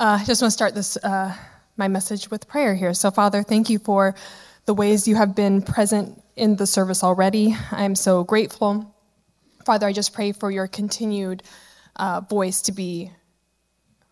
Uh, 0.00 0.16
I 0.18 0.24
just 0.24 0.40
want 0.40 0.50
to 0.50 0.56
start 0.56 0.74
this 0.74 0.96
uh, 0.96 1.36
my 1.76 1.86
message 1.86 2.30
with 2.30 2.48
prayer 2.48 2.74
here. 2.74 2.94
So, 2.94 3.10
Father, 3.10 3.42
thank 3.42 3.68
you 3.68 3.78
for 3.78 4.14
the 4.64 4.72
ways 4.72 5.06
you 5.06 5.14
have 5.14 5.34
been 5.34 5.60
present 5.60 6.22
in 6.36 6.56
the 6.56 6.66
service 6.66 7.04
already. 7.04 7.54
I 7.70 7.84
am 7.84 7.94
so 7.94 8.24
grateful. 8.24 8.96
Father, 9.66 9.86
I 9.86 9.92
just 9.92 10.14
pray 10.14 10.32
for 10.32 10.50
your 10.50 10.66
continued 10.66 11.42
uh, 11.96 12.22
voice 12.22 12.62
to 12.62 12.72
be 12.72 13.10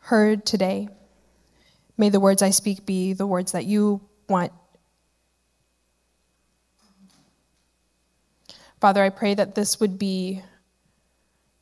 heard 0.00 0.44
today. 0.44 0.90
May 1.96 2.10
the 2.10 2.20
words 2.20 2.42
I 2.42 2.50
speak 2.50 2.84
be 2.84 3.14
the 3.14 3.26
words 3.26 3.52
that 3.52 3.64
you 3.64 4.02
want. 4.28 4.52
Father, 8.78 9.02
I 9.02 9.08
pray 9.08 9.32
that 9.32 9.54
this 9.54 9.80
would 9.80 9.98
be 9.98 10.42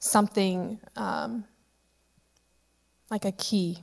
something 0.00 0.80
um, 0.96 1.44
like 3.08 3.24
a 3.24 3.30
key 3.30 3.78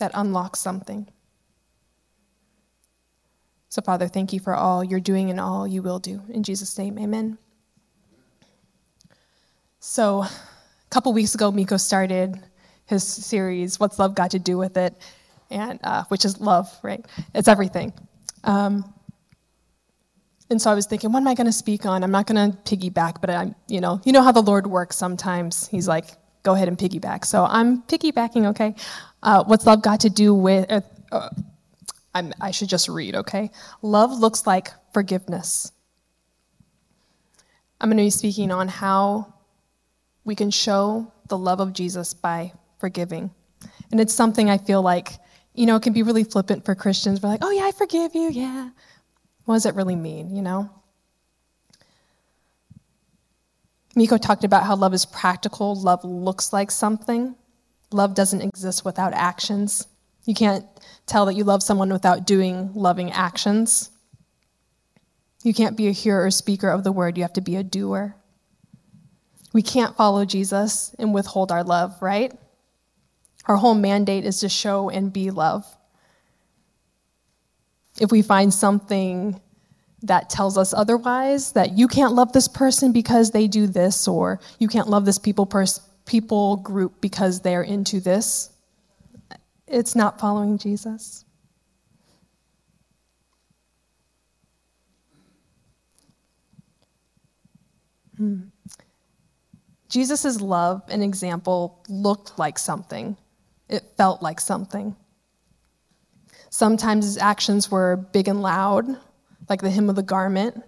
that 0.00 0.10
unlocks 0.14 0.60
something. 0.60 1.08
So, 3.68 3.80
Father, 3.80 4.08
thank 4.08 4.32
you 4.32 4.40
for 4.40 4.54
all 4.54 4.82
you're 4.82 4.98
doing 5.00 5.30
and 5.30 5.38
all 5.38 5.66
you 5.66 5.80
will 5.80 6.00
do. 6.00 6.20
In 6.28 6.42
Jesus' 6.42 6.76
name, 6.76 6.98
amen. 6.98 7.38
So, 9.78 10.22
a 10.22 10.30
couple 10.90 11.12
weeks 11.12 11.34
ago, 11.34 11.52
Miko 11.52 11.76
started 11.76 12.42
his 12.86 13.04
series, 13.04 13.78
What's 13.78 13.98
Love 13.98 14.16
Got 14.16 14.32
to 14.32 14.40
Do 14.40 14.58
with 14.58 14.76
It? 14.76 14.94
and 15.50 15.80
uh, 15.82 16.04
which 16.08 16.24
is 16.24 16.40
love, 16.40 16.72
right? 16.82 17.04
It's 17.34 17.48
everything. 17.48 17.92
Um, 18.44 18.94
and 20.48 20.60
so 20.60 20.70
I 20.70 20.74
was 20.74 20.86
thinking, 20.86 21.12
what 21.12 21.20
am 21.20 21.28
I 21.28 21.34
going 21.34 21.46
to 21.46 21.52
speak 21.52 21.86
on? 21.86 22.02
I'm 22.02 22.10
not 22.10 22.26
going 22.26 22.52
to 22.52 22.56
piggyback, 22.58 23.20
but 23.20 23.30
I'm, 23.30 23.54
you 23.68 23.80
know, 23.80 24.00
you 24.04 24.12
know 24.12 24.22
how 24.22 24.32
the 24.32 24.42
Lord 24.42 24.66
works 24.66 24.96
sometimes. 24.96 25.68
He's 25.68 25.86
like, 25.86 26.06
go 26.42 26.54
ahead 26.54 26.68
and 26.68 26.78
piggyback. 26.78 27.24
So 27.24 27.44
I'm 27.44 27.82
piggybacking, 27.82 28.46
okay? 28.46 28.74
Uh, 29.22 29.44
what's 29.44 29.66
love 29.66 29.82
got 29.82 30.00
to 30.00 30.10
do 30.10 30.34
with, 30.34 30.70
uh, 30.70 30.80
uh, 31.12 31.28
i 32.40 32.50
should 32.50 32.68
just 32.68 32.88
read, 32.88 33.14
okay? 33.14 33.50
Love 33.82 34.18
looks 34.18 34.46
like 34.46 34.68
forgiveness. 34.92 35.72
I'm 37.80 37.88
going 37.88 37.98
to 37.98 38.04
be 38.04 38.10
speaking 38.10 38.50
on 38.50 38.68
how 38.68 39.32
we 40.24 40.34
can 40.34 40.50
show 40.50 41.12
the 41.28 41.38
love 41.38 41.60
of 41.60 41.72
Jesus 41.72 42.12
by 42.12 42.52
forgiving. 42.78 43.30
And 43.90 44.00
it's 44.00 44.14
something 44.14 44.50
I 44.50 44.58
feel 44.58 44.82
like, 44.82 45.12
you 45.54 45.66
know, 45.66 45.76
it 45.76 45.82
can 45.82 45.92
be 45.92 46.02
really 46.02 46.24
flippant 46.24 46.64
for 46.64 46.74
Christians. 46.74 47.22
We're 47.22 47.30
like, 47.30 47.40
oh, 47.42 47.50
yeah, 47.50 47.64
I 47.64 47.72
forgive 47.72 48.14
you, 48.14 48.30
yeah. 48.30 48.70
What 49.44 49.56
does 49.56 49.66
it 49.66 49.74
really 49.74 49.96
mean, 49.96 50.34
you 50.34 50.42
know? 50.42 50.70
Miko 53.96 54.16
talked 54.16 54.44
about 54.44 54.64
how 54.64 54.76
love 54.76 54.94
is 54.94 55.04
practical, 55.04 55.74
love 55.74 56.04
looks 56.04 56.52
like 56.52 56.70
something. 56.70 57.34
Love 57.92 58.14
doesn't 58.14 58.40
exist 58.40 58.84
without 58.84 59.12
actions. 59.12 59.88
You 60.24 60.34
can't 60.34 60.64
tell 61.06 61.26
that 61.26 61.34
you 61.34 61.44
love 61.44 61.62
someone 61.62 61.92
without 61.92 62.26
doing 62.26 62.72
loving 62.74 63.10
actions. 63.10 63.90
You 65.42 65.52
can't 65.52 65.76
be 65.76 65.88
a 65.88 65.92
hearer 65.92 66.24
or 66.24 66.30
speaker 66.30 66.68
of 66.68 66.84
the 66.84 66.92
word, 66.92 67.16
you 67.16 67.24
have 67.24 67.32
to 67.32 67.40
be 67.40 67.56
a 67.56 67.64
doer. 67.64 68.14
We 69.52 69.62
can't 69.62 69.96
follow 69.96 70.24
Jesus 70.24 70.94
and 70.98 71.12
withhold 71.12 71.50
our 71.50 71.64
love, 71.64 72.00
right? 72.00 72.32
Our 73.46 73.56
whole 73.56 73.74
mandate 73.74 74.24
is 74.24 74.40
to 74.40 74.48
show 74.48 74.90
and 74.90 75.12
be 75.12 75.30
love. 75.30 75.64
If 77.98 78.12
we 78.12 78.22
find 78.22 78.54
something 78.54 79.40
that 80.02 80.30
tells 80.30 80.56
us 80.56 80.72
otherwise, 80.72 81.52
that 81.52 81.76
you 81.76 81.86
can't 81.86 82.14
love 82.14 82.32
this 82.32 82.48
person 82.48 82.92
because 82.92 83.30
they 83.30 83.46
do 83.46 83.66
this, 83.66 84.08
or 84.08 84.40
you 84.58 84.68
can't 84.68 84.88
love 84.88 85.04
this 85.04 85.18
people, 85.18 85.46
pers- 85.46 85.80
people 86.06 86.56
group 86.56 87.00
because 87.00 87.40
they're 87.40 87.62
into 87.62 88.00
this, 88.00 88.50
it's 89.66 89.94
not 89.94 90.18
following 90.18 90.58
Jesus. 90.58 91.24
Hmm. 98.16 98.40
Jesus' 99.88 100.40
love 100.40 100.82
and 100.88 101.02
example 101.02 101.82
looked 101.88 102.38
like 102.38 102.58
something, 102.58 103.16
it 103.68 103.84
felt 103.96 104.22
like 104.22 104.40
something. 104.40 104.96
Sometimes 106.50 107.04
his 107.04 107.16
actions 107.16 107.70
were 107.70 107.96
big 107.96 108.28
and 108.28 108.42
loud, 108.42 108.86
like 109.50 109.60
the 109.60 109.70
hem 109.70 109.90
of 109.90 109.96
the 109.96 110.02
garment, 110.02 110.62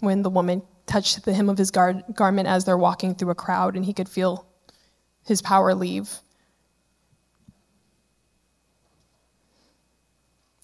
when 0.00 0.22
the 0.22 0.30
woman 0.30 0.62
touched 0.86 1.24
the 1.24 1.32
hem 1.32 1.48
of 1.48 1.58
his 1.58 1.70
gar- 1.70 2.02
garment 2.14 2.48
as 2.48 2.64
they're 2.64 2.78
walking 2.78 3.14
through 3.14 3.30
a 3.30 3.34
crowd 3.34 3.76
and 3.76 3.84
he 3.84 3.92
could 3.92 4.08
feel 4.08 4.46
his 5.26 5.40
power 5.40 5.74
leave. 5.74 6.18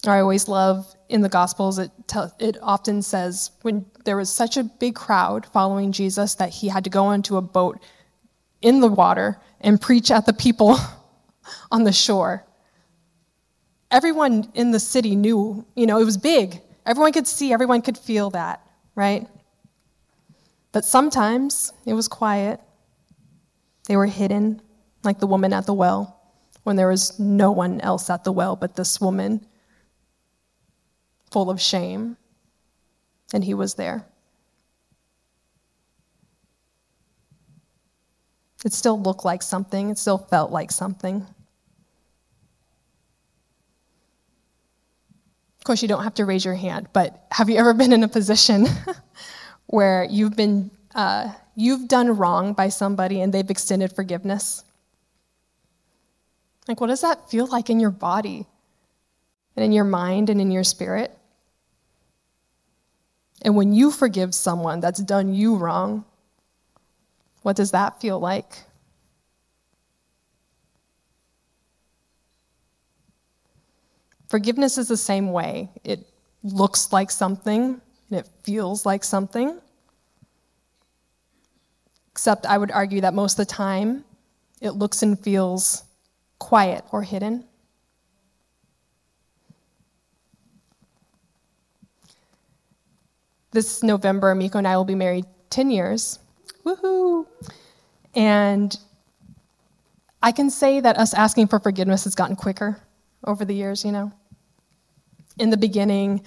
I 0.06 0.20
always 0.20 0.48
love 0.48 0.94
in 1.10 1.20
the 1.20 1.28
Gospels, 1.28 1.78
it, 1.78 1.90
te- 2.06 2.32
it 2.38 2.56
often 2.62 3.02
says 3.02 3.50
when 3.62 3.84
there 4.04 4.16
was 4.16 4.30
such 4.32 4.56
a 4.56 4.64
big 4.64 4.94
crowd 4.94 5.44
following 5.46 5.92
Jesus 5.92 6.36
that 6.36 6.48
he 6.48 6.68
had 6.68 6.84
to 6.84 6.90
go 6.90 7.10
into 7.10 7.36
a 7.36 7.42
boat 7.42 7.78
in 8.62 8.80
the 8.80 8.88
water 8.88 9.38
and 9.60 9.80
preach 9.80 10.10
at 10.10 10.24
the 10.24 10.32
people 10.32 10.78
on 11.70 11.84
the 11.84 11.92
shore. 11.92 12.46
Everyone 13.90 14.50
in 14.54 14.70
the 14.70 14.80
city 14.80 15.14
knew, 15.16 15.66
you 15.74 15.84
know, 15.84 15.98
it 15.98 16.04
was 16.04 16.16
big. 16.16 16.62
Everyone 16.86 17.12
could 17.12 17.26
see, 17.26 17.52
everyone 17.52 17.82
could 17.82 17.98
feel 17.98 18.30
that, 18.30 18.66
right? 18.94 19.26
But 20.72 20.84
sometimes 20.84 21.72
it 21.84 21.94
was 21.94 22.08
quiet. 22.08 22.60
They 23.86 23.96
were 23.96 24.06
hidden, 24.06 24.62
like 25.02 25.18
the 25.18 25.26
woman 25.26 25.52
at 25.52 25.66
the 25.66 25.74
well, 25.74 26.20
when 26.62 26.76
there 26.76 26.88
was 26.88 27.18
no 27.18 27.50
one 27.50 27.80
else 27.80 28.08
at 28.10 28.24
the 28.24 28.32
well 28.32 28.56
but 28.56 28.76
this 28.76 29.00
woman, 29.00 29.46
full 31.30 31.50
of 31.50 31.60
shame, 31.60 32.16
and 33.32 33.44
he 33.44 33.54
was 33.54 33.74
there. 33.74 34.06
It 38.64 38.72
still 38.72 39.00
looked 39.00 39.24
like 39.24 39.42
something, 39.42 39.90
it 39.90 39.98
still 39.98 40.18
felt 40.18 40.50
like 40.50 40.70
something. 40.70 41.26
Of 45.60 45.64
course, 45.64 45.82
you 45.82 45.88
don't 45.88 46.04
have 46.04 46.14
to 46.14 46.24
raise 46.24 46.42
your 46.42 46.54
hand, 46.54 46.88
but 46.94 47.26
have 47.30 47.50
you 47.50 47.58
ever 47.58 47.74
been 47.74 47.92
in 47.92 48.02
a 48.02 48.08
position 48.08 48.66
where 49.66 50.04
you've 50.04 50.34
been 50.34 50.70
uh, 50.94 51.32
you've 51.54 51.86
done 51.86 52.16
wrong 52.16 52.54
by 52.54 52.70
somebody 52.70 53.20
and 53.20 53.32
they've 53.32 53.50
extended 53.50 53.94
forgiveness? 53.94 54.64
Like, 56.66 56.80
what 56.80 56.86
does 56.86 57.02
that 57.02 57.30
feel 57.30 57.46
like 57.46 57.68
in 57.68 57.78
your 57.78 57.90
body 57.90 58.46
and 59.54 59.64
in 59.64 59.72
your 59.72 59.84
mind 59.84 60.30
and 60.30 60.40
in 60.40 60.50
your 60.50 60.64
spirit? 60.64 61.16
And 63.42 63.54
when 63.54 63.74
you 63.74 63.90
forgive 63.90 64.34
someone 64.34 64.80
that's 64.80 65.00
done 65.00 65.34
you 65.34 65.56
wrong, 65.56 66.04
what 67.42 67.56
does 67.56 67.72
that 67.72 68.00
feel 68.00 68.18
like? 68.18 68.64
Forgiveness 74.30 74.78
is 74.78 74.86
the 74.86 74.96
same 74.96 75.32
way. 75.32 75.68
It 75.82 76.06
looks 76.44 76.92
like 76.92 77.10
something 77.10 77.80
and 78.10 78.20
it 78.20 78.28
feels 78.44 78.86
like 78.86 79.02
something. 79.02 79.60
Except 82.12 82.46
I 82.46 82.56
would 82.56 82.70
argue 82.70 83.00
that 83.00 83.12
most 83.12 83.32
of 83.32 83.48
the 83.48 83.52
time 83.52 84.04
it 84.60 84.70
looks 84.70 85.02
and 85.02 85.18
feels 85.18 85.82
quiet 86.38 86.84
or 86.92 87.02
hidden. 87.02 87.44
This 93.50 93.82
November, 93.82 94.32
Miko 94.36 94.58
and 94.58 94.68
I 94.68 94.76
will 94.76 94.84
be 94.84 94.94
married 94.94 95.24
10 95.50 95.72
years. 95.72 96.20
Woohoo! 96.64 97.26
And 98.14 98.78
I 100.22 100.30
can 100.30 100.50
say 100.50 100.78
that 100.78 100.98
us 100.98 101.14
asking 101.14 101.48
for 101.48 101.58
forgiveness 101.58 102.04
has 102.04 102.14
gotten 102.14 102.36
quicker 102.36 102.80
over 103.24 103.44
the 103.44 103.54
years, 103.54 103.84
you 103.84 103.90
know 103.90 104.12
in 105.40 105.50
the 105.50 105.56
beginning 105.56 106.22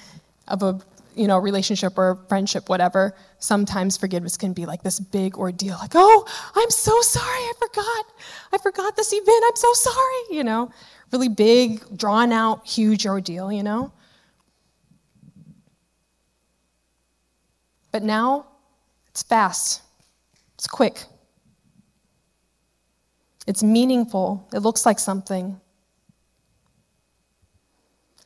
of 0.47 0.63
a 0.63 0.79
you 1.15 1.27
know 1.27 1.37
relationship 1.37 1.97
or 1.97 2.19
friendship 2.27 2.67
whatever 2.69 3.15
sometimes 3.37 3.95
forgiveness 3.95 4.35
can 4.35 4.51
be 4.51 4.65
like 4.65 4.81
this 4.81 4.99
big 4.99 5.37
ordeal 5.37 5.77
like 5.79 5.91
oh 5.93 6.25
i'm 6.55 6.69
so 6.71 6.99
sorry 7.01 7.25
i 7.25 7.53
forgot 7.59 8.05
i 8.51 8.57
forgot 8.57 8.95
this 8.95 9.13
event 9.13 9.43
i'm 9.47 9.55
so 9.55 9.73
sorry 9.73 10.37
you 10.37 10.43
know? 10.43 10.71
Really 11.11 11.29
big 11.29 11.95
drawn 11.95 12.31
out 12.31 12.65
huge 12.65 13.05
ordeal 13.05 13.51
you 13.51 13.61
know? 13.61 13.91
But 17.91 18.01
now 18.01 18.47
it's 19.11 19.21
fast. 19.21 19.83
It's 20.55 20.65
quick. 20.65 21.03
It's 23.45 23.61
meaningful. 23.61 24.49
It 24.51 24.59
looks 24.59 24.87
like 24.87 24.97
something 24.97 25.61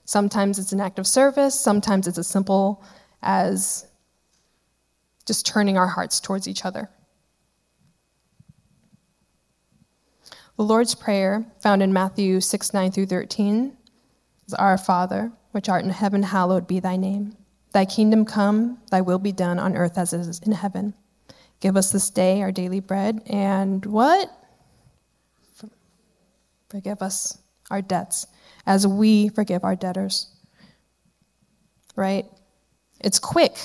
Sometimes 0.08 0.58
it's 0.58 0.72
an 0.72 0.80
act 0.80 1.00
of 1.00 1.06
service, 1.06 1.54
sometimes 1.60 2.08
it's 2.08 2.18
as 2.18 2.28
simple 2.28 2.82
as 3.22 3.86
just 5.26 5.46
turning 5.46 5.78
our 5.78 5.88
hearts 5.88 6.22
towards 6.22 6.48
each 6.48 6.64
other. 6.64 6.90
The 10.56 10.64
Lord's 10.64 10.96
Prayer, 10.96 11.46
found 11.60 11.84
in 11.84 11.92
Matthew 11.92 12.40
6 12.40 12.74
9 12.74 12.90
through 12.90 13.08
13, 13.08 13.76
is 14.48 14.54
Our 14.54 14.78
Father, 14.78 15.30
which 15.52 15.68
art 15.68 15.84
in 15.84 15.90
heaven, 15.90 16.24
hallowed 16.24 16.68
be 16.68 16.80
thy 16.80 16.96
name. 16.96 17.36
Thy 17.74 17.84
kingdom 17.84 18.24
come, 18.24 18.80
thy 18.90 19.02
will 19.02 19.20
be 19.20 19.34
done 19.34 19.60
on 19.60 19.76
earth 19.76 19.98
as 19.98 20.14
it 20.14 20.22
is 20.22 20.40
in 20.40 20.54
heaven. 20.54 20.94
Give 21.60 21.76
us 21.76 21.92
this 21.92 22.10
day 22.10 22.42
our 22.42 22.54
daily 22.54 22.80
bread, 22.80 23.22
and 23.28 23.86
what? 23.86 24.32
Forgive 26.70 27.02
us 27.02 27.40
our 27.70 27.82
debts 27.82 28.28
as 28.68 28.86
we 28.86 29.30
forgive 29.30 29.64
our 29.64 29.76
debtors. 29.76 30.28
Right? 31.96 32.26
It's 33.00 33.18
quick. 33.18 33.58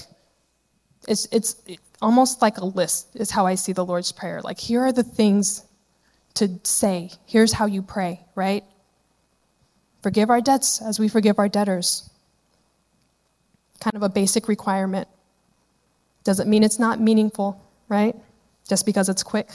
It's, 1.06 1.28
it's 1.30 1.56
almost 2.00 2.40
like 2.40 2.58
a 2.58 2.64
list, 2.64 3.08
is 3.16 3.30
how 3.30 3.44
I 3.44 3.56
see 3.56 3.72
the 3.72 3.84
Lord's 3.84 4.12
Prayer. 4.12 4.40
Like, 4.40 4.58
here 4.58 4.80
are 4.80 4.92
the 4.92 5.02
things 5.02 5.64
to 6.34 6.48
say. 6.62 7.10
Here's 7.26 7.52
how 7.52 7.66
you 7.66 7.82
pray, 7.82 8.20
right? 8.34 8.64
Forgive 10.02 10.30
our 10.30 10.40
debts 10.40 10.80
as 10.80 10.98
we 10.98 11.08
forgive 11.08 11.38
our 11.38 11.48
debtors. 11.48 12.08
Kind 13.80 13.96
of 13.96 14.02
a 14.02 14.08
basic 14.08 14.48
requirement. 14.48 15.08
Doesn't 16.24 16.48
mean 16.48 16.62
it's 16.62 16.78
not 16.78 17.00
meaningful, 17.00 17.60
right? 17.88 18.14
Just 18.68 18.86
because 18.86 19.08
it's 19.08 19.24
quick. 19.24 19.48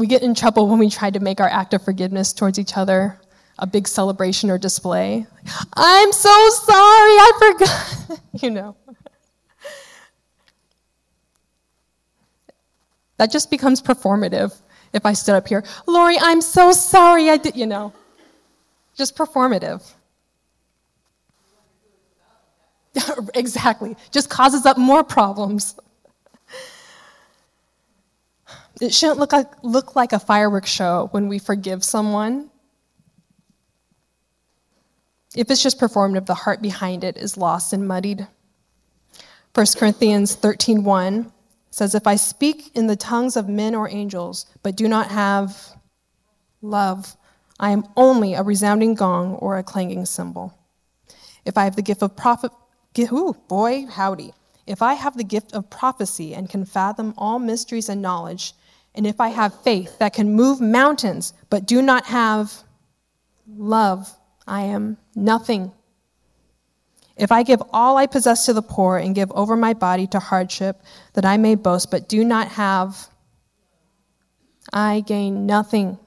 We 0.00 0.06
get 0.06 0.22
in 0.22 0.34
trouble 0.34 0.66
when 0.66 0.78
we 0.78 0.88
try 0.88 1.10
to 1.10 1.20
make 1.20 1.42
our 1.42 1.48
act 1.50 1.74
of 1.74 1.82
forgiveness 1.82 2.32
towards 2.32 2.58
each 2.58 2.78
other 2.78 3.20
a 3.58 3.66
big 3.66 3.86
celebration 3.86 4.48
or 4.48 4.56
display. 4.56 5.26
I'm 5.74 6.12
so 6.12 6.48
sorry, 6.48 7.16
I 7.26 7.32
forgot. 7.38 8.20
you 8.42 8.48
know. 8.48 8.76
That 13.18 13.30
just 13.30 13.50
becomes 13.50 13.82
performative 13.82 14.58
if 14.94 15.04
I 15.04 15.12
stood 15.12 15.34
up 15.34 15.46
here. 15.46 15.62
Lori, 15.86 16.16
I'm 16.18 16.40
so 16.40 16.72
sorry 16.72 17.28
I 17.28 17.36
did, 17.36 17.54
you 17.54 17.66
know. 17.66 17.92
Just 18.96 19.18
performative. 19.18 19.82
exactly. 23.34 23.98
Just 24.10 24.30
causes 24.30 24.64
up 24.64 24.78
more 24.78 25.04
problems. 25.04 25.74
It 28.80 28.94
shouldn't 28.94 29.18
look 29.18 29.32
like, 29.32 29.50
look 29.62 29.94
like 29.94 30.12
a 30.12 30.18
fireworks 30.18 30.70
show 30.70 31.08
when 31.12 31.28
we 31.28 31.38
forgive 31.38 31.84
someone. 31.84 32.50
If 35.36 35.50
it's 35.50 35.62
just 35.62 35.78
performative, 35.78 36.26
the 36.26 36.34
heart 36.34 36.62
behind 36.62 37.04
it 37.04 37.16
is 37.16 37.36
lost 37.36 37.72
and 37.72 37.86
muddied. 37.86 38.26
1 39.54 39.66
Corinthians 39.76 40.34
13:1 40.36 41.30
says, 41.70 41.94
If 41.94 42.06
I 42.06 42.16
speak 42.16 42.74
in 42.74 42.86
the 42.86 42.96
tongues 42.96 43.36
of 43.36 43.48
men 43.48 43.74
or 43.74 43.88
angels, 43.88 44.46
but 44.62 44.76
do 44.76 44.88
not 44.88 45.08
have 45.08 45.76
love, 46.62 47.16
I 47.60 47.70
am 47.70 47.86
only 47.96 48.34
a 48.34 48.42
resounding 48.42 48.94
gong 48.94 49.34
or 49.36 49.58
a 49.58 49.62
clanging 49.62 50.06
cymbal. 50.06 50.58
If 51.44 51.58
I 51.58 51.64
have 51.64 51.76
the 51.76 51.82
gift 51.82 52.02
of 52.02 52.16
prophet, 52.16 52.52
ooh, 52.98 53.36
boy, 53.48 53.86
howdy. 53.86 54.32
If 54.66 54.82
I 54.82 54.94
have 54.94 55.16
the 55.16 55.24
gift 55.24 55.52
of 55.52 55.70
prophecy 55.70 56.34
and 56.34 56.48
can 56.48 56.64
fathom 56.64 57.14
all 57.18 57.38
mysteries 57.38 57.88
and 57.88 58.00
knowledge, 58.00 58.54
and 58.94 59.06
if 59.06 59.20
I 59.20 59.28
have 59.28 59.62
faith 59.62 59.98
that 59.98 60.12
can 60.12 60.32
move 60.32 60.60
mountains, 60.60 61.32
but 61.48 61.66
do 61.66 61.80
not 61.80 62.06
have 62.06 62.52
love, 63.46 64.12
I 64.46 64.62
am 64.62 64.96
nothing. 65.14 65.72
If 67.16 67.30
I 67.30 67.42
give 67.42 67.62
all 67.72 67.96
I 67.96 68.06
possess 68.06 68.46
to 68.46 68.52
the 68.52 68.62
poor 68.62 68.96
and 68.96 69.14
give 69.14 69.30
over 69.32 69.56
my 69.56 69.74
body 69.74 70.06
to 70.08 70.18
hardship, 70.18 70.82
that 71.12 71.24
I 71.24 71.36
may 71.36 71.54
boast, 71.54 71.90
but 71.90 72.08
do 72.08 72.24
not 72.24 72.48
have, 72.48 73.08
I 74.72 75.00
gain 75.06 75.46
nothing. 75.46 75.98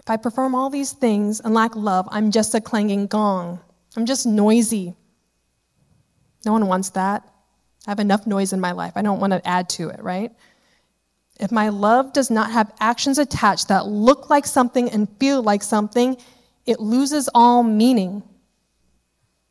If 0.00 0.10
I 0.10 0.16
perform 0.16 0.56
all 0.56 0.68
these 0.68 0.92
things 0.92 1.38
and 1.40 1.54
lack 1.54 1.76
love, 1.76 2.08
I'm 2.10 2.32
just 2.32 2.54
a 2.56 2.60
clanging 2.60 3.06
gong. 3.06 3.60
I'm 3.96 4.04
just 4.04 4.26
noisy. 4.26 4.96
No 6.44 6.52
one 6.52 6.66
wants 6.66 6.90
that. 6.90 7.31
I 7.86 7.90
have 7.90 8.00
enough 8.00 8.26
noise 8.26 8.52
in 8.52 8.60
my 8.60 8.72
life. 8.72 8.92
I 8.96 9.02
don't 9.02 9.20
want 9.20 9.32
to 9.32 9.46
add 9.46 9.68
to 9.70 9.88
it, 9.88 10.02
right? 10.02 10.32
If 11.40 11.50
my 11.50 11.70
love 11.70 12.12
does 12.12 12.30
not 12.30 12.52
have 12.52 12.72
actions 12.78 13.18
attached 13.18 13.68
that 13.68 13.86
look 13.86 14.30
like 14.30 14.46
something 14.46 14.88
and 14.90 15.08
feel 15.18 15.42
like 15.42 15.62
something, 15.62 16.16
it 16.66 16.78
loses 16.78 17.28
all 17.34 17.62
meaning. 17.62 18.22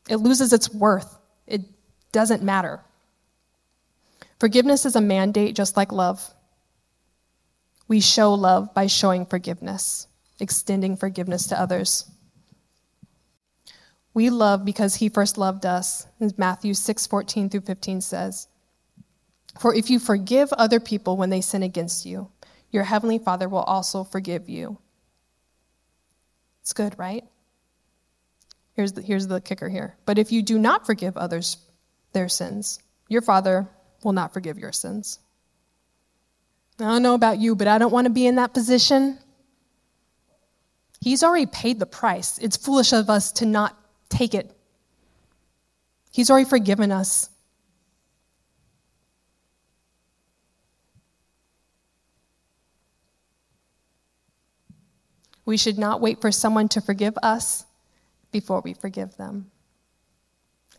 It 0.07 0.17
loses 0.17 0.53
its 0.53 0.73
worth. 0.73 1.17
It 1.47 1.61
doesn't 2.11 2.43
matter. 2.43 2.79
Forgiveness 4.39 4.85
is 4.85 4.95
a 4.95 5.01
mandate 5.01 5.55
just 5.55 5.75
like 5.75 5.91
love. 5.91 6.33
We 7.87 7.99
show 7.99 8.33
love 8.33 8.73
by 8.73 8.87
showing 8.87 9.25
forgiveness, 9.25 10.07
extending 10.39 10.95
forgiveness 10.95 11.47
to 11.47 11.59
others. 11.59 12.09
We 14.13 14.29
love 14.29 14.65
because 14.65 14.95
he 14.95 15.09
first 15.09 15.37
loved 15.37 15.65
us, 15.65 16.05
as 16.19 16.37
Matthew 16.37 16.73
6 16.73 17.07
14 17.07 17.49
through 17.49 17.61
15 17.61 18.01
says. 18.01 18.47
For 19.59 19.73
if 19.73 19.89
you 19.89 19.99
forgive 19.99 20.51
other 20.53 20.79
people 20.79 21.17
when 21.17 21.29
they 21.29 21.41
sin 21.41 21.63
against 21.63 22.05
you, 22.05 22.29
your 22.71 22.83
heavenly 22.83 23.19
Father 23.19 23.49
will 23.49 23.59
also 23.59 24.03
forgive 24.03 24.49
you. 24.49 24.77
It's 26.61 26.73
good, 26.73 26.97
right? 26.97 27.23
Here's 28.73 28.93
the, 28.93 29.01
here's 29.01 29.27
the 29.27 29.41
kicker 29.41 29.69
here. 29.69 29.97
But 30.05 30.17
if 30.17 30.31
you 30.31 30.41
do 30.41 30.57
not 30.57 30.85
forgive 30.85 31.17
others 31.17 31.57
their 32.13 32.29
sins, 32.29 32.79
your 33.09 33.21
Father 33.21 33.67
will 34.03 34.13
not 34.13 34.33
forgive 34.33 34.57
your 34.57 34.71
sins. 34.71 35.19
I 36.79 36.85
don't 36.85 37.03
know 37.03 37.13
about 37.13 37.39
you, 37.39 37.55
but 37.55 37.67
I 37.67 37.77
don't 37.77 37.91
want 37.91 38.05
to 38.05 38.11
be 38.11 38.25
in 38.25 38.35
that 38.35 38.53
position. 38.53 39.19
He's 41.01 41.23
already 41.23 41.45
paid 41.45 41.79
the 41.79 41.85
price. 41.85 42.37
It's 42.37 42.57
foolish 42.57 42.93
of 42.93 43.09
us 43.09 43.31
to 43.33 43.45
not 43.45 43.77
take 44.11 44.33
it. 44.33 44.55
He's 46.11 46.29
already 46.29 46.47
forgiven 46.47 46.91
us. 46.91 47.29
We 55.45 55.57
should 55.57 55.77
not 55.77 56.01
wait 56.01 56.21
for 56.21 56.31
someone 56.31 56.67
to 56.69 56.81
forgive 56.81 57.17
us 57.23 57.65
before 58.31 58.61
we 58.61 58.73
forgive 58.73 59.17
them. 59.17 59.49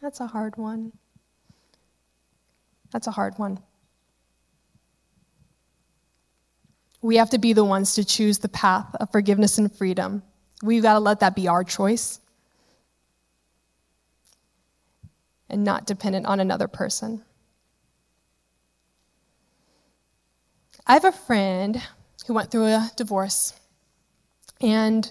That's 0.00 0.20
a 0.20 0.26
hard 0.26 0.56
one. 0.56 0.92
That's 2.92 3.06
a 3.06 3.10
hard 3.10 3.38
one. 3.38 3.58
We 7.00 7.16
have 7.16 7.30
to 7.30 7.38
be 7.38 7.52
the 7.52 7.64
ones 7.64 7.94
to 7.96 8.04
choose 8.04 8.38
the 8.38 8.48
path 8.48 8.94
of 9.00 9.10
forgiveness 9.10 9.58
and 9.58 9.74
freedom. 9.74 10.22
We've 10.62 10.82
got 10.82 10.94
to 10.94 11.00
let 11.00 11.20
that 11.20 11.34
be 11.34 11.48
our 11.48 11.64
choice 11.64 12.20
and 15.52 15.62
not 15.62 15.86
dependent 15.86 16.26
on 16.26 16.40
another 16.40 16.66
person. 16.66 17.22
I 20.86 20.94
have 20.94 21.04
a 21.04 21.12
friend 21.12 21.80
who 22.26 22.34
went 22.34 22.50
through 22.50 22.66
a 22.66 22.90
divorce 22.96 23.54
and 24.60 25.10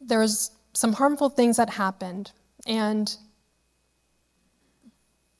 there 0.00 0.18
was 0.18 0.50
some 0.74 0.92
harmful 0.92 1.30
things 1.30 1.56
that 1.56 1.70
happened. 1.70 2.32
And 2.66 3.14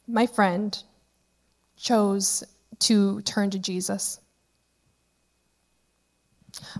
my 0.06 0.26
friend 0.26 0.82
chose 1.76 2.44
to 2.80 3.20
turn 3.22 3.50
to 3.50 3.58
Jesus. 3.58 4.20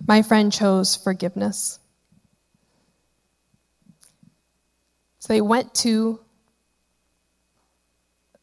My 0.07 0.23
friend 0.23 0.53
chose 0.53 0.97
forgiveness. 0.97 1.79
So 5.19 5.33
they 5.33 5.41
went 5.41 5.75
to 5.77 6.21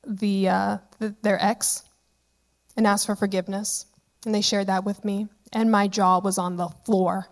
the, 0.10 0.50
uh, 0.50 0.78
the, 1.00 1.16
their 1.22 1.42
ex 1.44 1.84
and 2.76 2.86
asked 2.86 3.06
for 3.06 3.16
forgiveness, 3.16 3.86
and 4.26 4.36
they 4.36 4.42
shared 4.42 4.68
that 4.68 4.84
with 4.84 5.06
me 5.06 5.28
and 5.54 5.72
my 5.72 5.88
jaw 5.88 6.20
was 6.20 6.38
on 6.38 6.58
the 6.58 6.70
floor. 6.86 7.28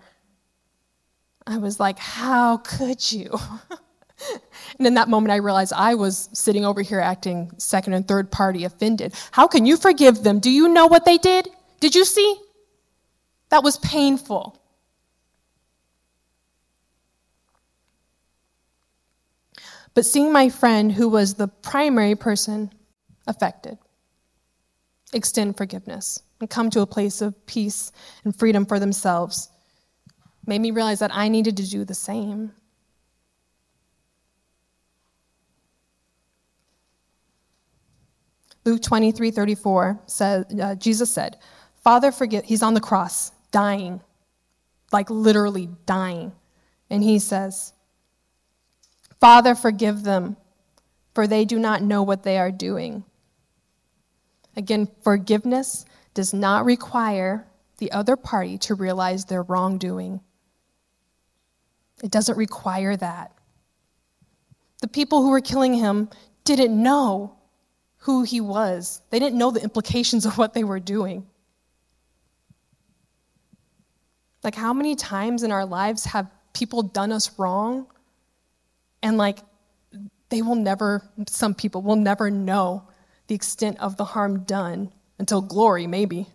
I 1.45 1.57
was 1.57 1.79
like, 1.79 1.99
How 1.99 2.57
could 2.57 3.11
you? 3.11 3.37
and 4.77 4.87
in 4.87 4.93
that 4.95 5.09
moment, 5.09 5.31
I 5.31 5.37
realized 5.37 5.73
I 5.75 5.95
was 5.95 6.29
sitting 6.33 6.65
over 6.65 6.81
here 6.81 6.99
acting 6.99 7.51
second 7.57 7.93
and 7.93 8.07
third 8.07 8.31
party 8.31 8.63
offended. 8.63 9.13
How 9.31 9.47
can 9.47 9.65
you 9.65 9.77
forgive 9.77 10.23
them? 10.23 10.39
Do 10.39 10.49
you 10.49 10.69
know 10.69 10.87
what 10.87 11.05
they 11.05 11.17
did? 11.17 11.49
Did 11.79 11.95
you 11.95 12.05
see? 12.05 12.39
That 13.49 13.63
was 13.63 13.77
painful. 13.77 14.56
But 19.97 20.05
seeing 20.05 20.31
my 20.31 20.49
friend, 20.49 20.91
who 20.91 21.09
was 21.09 21.33
the 21.33 21.47
primary 21.47 22.13
person 22.13 22.71
affected, 23.25 23.79
extend 25.11 25.57
forgiveness 25.57 26.21
and 26.39 26.47
come 26.47 26.69
to 26.69 26.81
a 26.81 26.85
place 26.85 27.19
of 27.19 27.47
peace 27.47 27.91
and 28.23 28.35
freedom 28.35 28.63
for 28.63 28.77
themselves 28.77 29.49
made 30.45 30.61
me 30.61 30.69
realize 30.69 30.99
that 30.99 31.09
I 31.15 31.29
needed 31.29 31.57
to 31.57 31.67
do 31.67 31.83
the 31.83 31.95
same. 31.95 32.51
Luke 38.65 38.83
23 38.83 39.31
34 39.31 39.99
says, 40.05 40.45
uh, 40.61 40.75
Jesus 40.75 41.11
said, 41.11 41.39
Father, 41.83 42.11
forgive, 42.11 42.45
he's 42.45 42.61
on 42.61 42.75
the 42.75 42.79
cross, 42.79 43.31
dying, 43.49 43.99
like 44.91 45.09
literally 45.09 45.69
dying. 45.87 46.33
And 46.91 47.01
he 47.01 47.17
says, 47.17 47.73
Father, 49.19 49.55
forgive 49.55 50.03
them, 50.03 50.37
for 51.13 51.27
they 51.27 51.45
do 51.45 51.57
not 51.59 51.81
know 51.81 52.03
what 52.03 52.23
they 52.23 52.37
are 52.37 52.51
doing. 52.51 53.03
Again, 54.55 54.87
forgiveness 55.01 55.85
does 56.13 56.33
not 56.33 56.65
require 56.65 57.47
the 57.77 57.91
other 57.91 58.15
party 58.15 58.57
to 58.59 58.75
realize 58.75 59.25
their 59.25 59.43
wrongdoing. 59.43 60.19
It 62.03 62.11
doesn't 62.11 62.37
require 62.37 62.95
that. 62.97 63.33
The 64.81 64.87
people 64.87 65.21
who 65.21 65.29
were 65.29 65.41
killing 65.41 65.73
him 65.73 66.09
didn't 66.43 66.81
know 66.81 67.35
who 67.97 68.23
he 68.23 68.39
was, 68.39 69.01
they 69.09 69.19
didn't 69.19 69.37
know 69.37 69.51
the 69.51 69.61
implications 69.61 70.25
of 70.25 70.37
what 70.37 70.53
they 70.53 70.63
were 70.63 70.79
doing. 70.79 71.25
Like, 74.43 74.55
how 74.55 74.71
many 74.71 74.95
times 74.95 75.43
in 75.43 75.51
our 75.51 75.65
lives 75.65 76.05
have 76.05 76.31
people 76.53 76.83
done 76.83 77.11
us 77.11 77.37
wrong? 77.37 77.87
And, 79.01 79.17
like, 79.17 79.39
they 80.29 80.41
will 80.41 80.55
never, 80.55 81.03
some 81.27 81.53
people 81.53 81.81
will 81.81 81.95
never 81.95 82.29
know 82.29 82.87
the 83.27 83.35
extent 83.35 83.79
of 83.79 83.97
the 83.97 84.05
harm 84.05 84.43
done 84.43 84.91
until 85.19 85.41
glory, 85.41 85.87
maybe. 85.87 86.27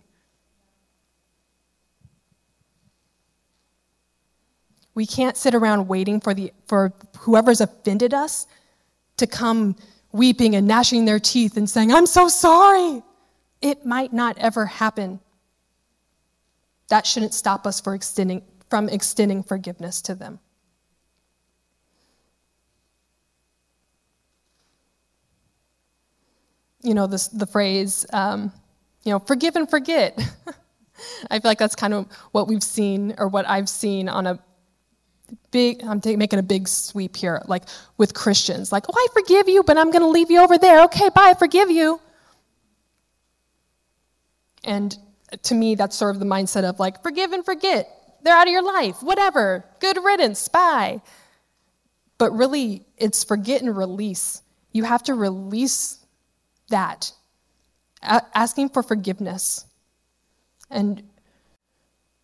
We 4.95 5.07
can't 5.07 5.37
sit 5.37 5.55
around 5.55 5.89
waiting 5.89 6.21
for, 6.21 6.35
the, 6.35 6.53
for 6.67 6.93
whoever's 7.21 7.61
offended 7.61 8.13
us 8.13 8.47
to 9.17 9.27
come 9.27 9.77
weeping 10.13 10.55
and 10.55 10.67
gnashing 10.67 11.07
their 11.07 11.19
teeth 11.19 11.57
and 11.57 11.69
saying, 11.69 11.93
I'm 11.93 12.07
so 12.07 12.29
sorry. 12.29 13.03
It 13.63 13.87
might 13.87 14.13
not 14.13 14.37
ever 14.39 14.67
happen. 14.67 15.21
That 16.89 17.07
shouldn't 17.07 17.33
stop 17.33 17.67
us 17.67 17.81
for 17.81 17.95
extending, 17.95 18.43
from 18.69 18.89
extending 18.91 19.43
forgiveness 19.43 20.03
to 20.03 20.15
them. 20.15 20.41
You 26.83 26.95
know, 26.95 27.07
this, 27.07 27.29
the 27.29 27.47
phrase, 27.47 28.05
um, 28.13 28.53
you 29.05 29.13
know, 29.13 29.19
forgive 29.19 29.57
and 29.57 29.69
forget. 29.69 30.19
I 31.31 31.39
feel 31.39 31.51
like 31.51 31.59
that's 31.59 31.75
kind 31.75 31.95
of 31.95 32.07
what 32.33 32.49
we've 32.49 32.63
seen 32.63 33.15
or 33.19 33.29
what 33.29 33.49
I've 33.49 33.69
seen 33.69 34.09
on 34.09 34.27
a 34.27 34.39
big, 35.51 35.83
I'm 35.85 36.01
making 36.05 36.39
a 36.39 36.43
big 36.43 36.69
sweep 36.69 37.17
here, 37.17 37.43
like 37.47 37.65
with 37.97 38.15
Christians. 38.15 38.73
Like, 38.73 38.85
oh, 38.89 38.95
I 38.95 39.07
forgive 39.13 39.49
you, 39.49 39.63
but 39.63 39.77
I'm 39.77 39.91
going 39.91 40.03
to 40.03 40.09
leave 40.09 40.31
you 40.31 40.41
over 40.41 40.59
there. 40.59 40.83
Okay, 40.85 41.09
bye, 41.09 41.31
I 41.31 41.35
forgive 41.35 41.71
you. 41.71 42.01
And 44.65 44.97
to 45.43 45.55
me, 45.55 45.75
that's 45.75 45.97
sort 45.97 46.15
of 46.15 46.21
the 46.21 46.27
mindset 46.27 46.65
of 46.65 46.79
like, 46.79 47.03
forgive 47.03 47.33
and 47.33 47.45
forget. 47.45 47.89
They're 48.23 48.37
out 48.37 48.47
of 48.47 48.53
your 48.53 48.63
life, 48.63 49.03
whatever. 49.03 49.65
Good 49.81 49.99
riddance, 50.03 50.49
bye. 50.49 51.01
But 52.19 52.33
really, 52.33 52.87
it's 52.97 53.25
forget 53.25 53.63
and 53.63 53.77
release. 53.77 54.43
You 54.73 54.85
have 54.85 55.03
to 55.05 55.15
release 55.15 55.99
that. 56.73 57.13
Asking 58.03 58.69
for 58.69 58.83
forgiveness 58.83 59.65
and 60.69 61.03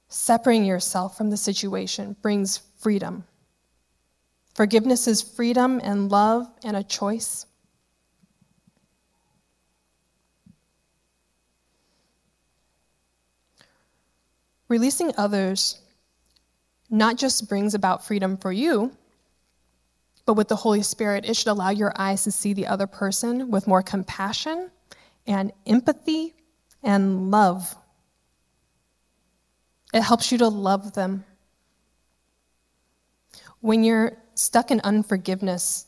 separating 0.09 0.65
yourself 0.65 1.17
from 1.17 1.31
the 1.31 1.37
situation 1.37 2.17
brings 2.21 2.59
freedom. 2.79 3.25
Forgiveness 4.55 5.07
is 5.07 5.23
freedom 5.23 5.81
and 5.85 6.11
love 6.11 6.49
and 6.65 6.77
a 6.77 6.83
choice. 6.83 7.47
Releasing 14.69 15.13
others 15.17 15.81
not 16.91 17.17
just 17.17 17.49
brings 17.49 17.75
about 17.75 18.05
freedom 18.05 18.37
for 18.37 18.51
you, 18.51 18.97
but 20.29 20.35
with 20.35 20.49
the 20.49 20.57
Holy 20.57 20.83
Spirit, 20.83 21.25
it 21.25 21.35
should 21.35 21.49
allow 21.49 21.71
your 21.71 21.91
eyes 21.97 22.25
to 22.25 22.31
see 22.31 22.53
the 22.53 22.67
other 22.67 22.87
person 22.87 23.51
with 23.51 23.67
more 23.67 23.83
compassion 23.83 24.71
and 25.27 25.51
empathy 25.67 26.35
and 26.83 27.31
love. 27.31 27.75
It 29.95 30.03
helps 30.03 30.31
you 30.31 30.37
to 30.37 30.49
love 30.49 30.93
them 30.93 31.25
when 33.61 33.85
you're 33.85 34.19
stuck 34.35 34.71
in 34.71 34.81
unforgiveness, 34.81 35.87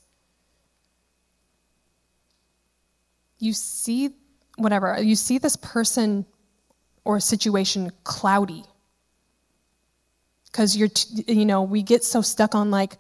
you 3.38 3.52
see 3.52 4.14
whatever, 4.56 5.02
you 5.02 5.16
see 5.16 5.36
this 5.36 5.56
person 5.56 6.24
or 7.04 7.20
situation 7.20 7.90
cloudy. 8.04 8.64
Because 10.46 10.78
you're, 10.78 10.88
you 11.28 11.44
know, 11.44 11.62
we 11.62 11.82
get 11.82 12.04
so 12.04 12.22
stuck 12.22 12.54
on 12.54 12.70
like, 12.70 12.96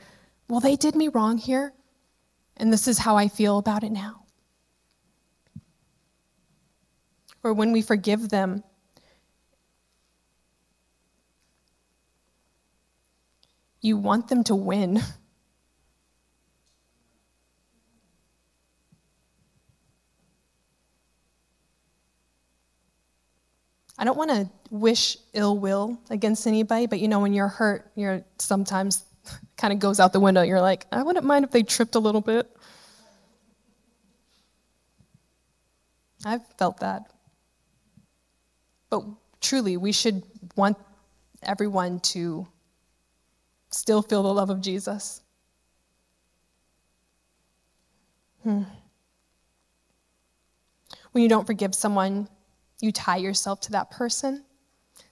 well, 0.50 0.60
they 0.60 0.76
did 0.76 0.94
me 0.94 1.08
wrong 1.08 1.38
here, 1.38 1.72
and 2.56 2.72
this 2.72 2.86
is 2.86 2.98
how 2.98 3.16
I 3.16 3.28
feel 3.28 3.58
about 3.58 3.84
it 3.84 3.92
now. 3.92 4.24
Or 7.42 7.54
when 7.54 7.72
we 7.72 7.80
forgive 7.80 8.28
them, 8.28 8.62
You 13.80 13.96
want 13.96 14.28
them 14.28 14.44
to 14.44 14.54
win. 14.54 15.00
I 23.98 24.04
don't 24.04 24.16
want 24.16 24.30
to 24.30 24.48
wish 24.70 25.18
ill 25.34 25.58
will 25.58 25.98
against 26.08 26.46
anybody, 26.46 26.86
but 26.86 27.00
you 27.00 27.08
know, 27.08 27.20
when 27.20 27.34
you're 27.34 27.48
hurt, 27.48 27.90
you're 27.96 28.24
sometimes 28.38 29.04
kind 29.56 29.72
of 29.72 29.78
goes 29.78 30.00
out 30.00 30.12
the 30.12 30.20
window. 30.20 30.42
You're 30.42 30.60
like, 30.60 30.86
I 30.90 31.02
wouldn't 31.02 31.24
mind 31.24 31.44
if 31.44 31.50
they 31.50 31.62
tripped 31.62 31.94
a 31.94 31.98
little 31.98 32.20
bit. 32.20 32.50
I've 36.24 36.46
felt 36.58 36.80
that. 36.80 37.10
But 38.90 39.04
truly, 39.40 39.76
we 39.76 39.92
should 39.92 40.22
want 40.56 40.76
everyone 41.42 42.00
to 42.00 42.46
still 43.70 44.02
feel 44.02 44.22
the 44.22 44.32
love 44.32 44.50
of 44.50 44.60
Jesus. 44.60 45.22
Hmm. 48.42 48.62
When 51.12 51.22
you 51.22 51.28
don't 51.28 51.46
forgive 51.46 51.74
someone, 51.74 52.28
you 52.80 52.92
tie 52.92 53.16
yourself 53.16 53.60
to 53.62 53.72
that 53.72 53.90
person 53.90 54.44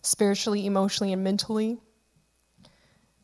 spiritually, 0.03 0.67
emotionally, 0.67 1.13
and 1.13 1.23
mentally. 1.23 1.79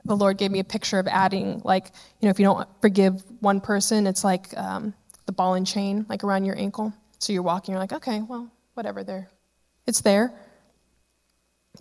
The 0.04 0.16
Lord 0.16 0.36
gave 0.36 0.50
me 0.50 0.58
a 0.58 0.64
picture 0.64 0.98
of 0.98 1.06
adding, 1.06 1.62
like, 1.64 1.92
you 2.20 2.26
know, 2.26 2.30
if 2.30 2.38
you 2.38 2.44
don't 2.44 2.68
forgive 2.80 3.22
one 3.40 3.60
person, 3.60 4.06
it's 4.06 4.22
like 4.22 4.56
um, 4.56 4.92
the 5.26 5.32
ball 5.32 5.54
and 5.54 5.66
chain, 5.66 6.04
like 6.08 6.24
around 6.24 6.44
your 6.44 6.58
ankle. 6.58 6.92
So 7.18 7.32
you're 7.32 7.42
walking, 7.42 7.72
you're 7.72 7.80
like, 7.80 7.92
okay, 7.92 8.20
well, 8.20 8.50
whatever, 8.74 9.02
there, 9.02 9.30
it's 9.86 10.02
there. 10.02 10.32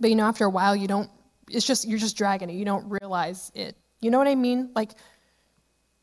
But 0.00 0.10
you 0.10 0.16
know, 0.16 0.26
after 0.26 0.44
a 0.44 0.50
while, 0.50 0.74
you 0.74 0.88
don't 0.88 1.10
it's 1.50 1.66
just 1.66 1.86
you're 1.86 1.98
just 1.98 2.16
dragging 2.16 2.50
it. 2.50 2.54
You 2.54 2.64
don't 2.64 2.88
realize 2.88 3.50
it. 3.54 3.76
You 4.00 4.10
know 4.10 4.18
what 4.18 4.28
I 4.28 4.34
mean? 4.34 4.70
Like 4.74 4.92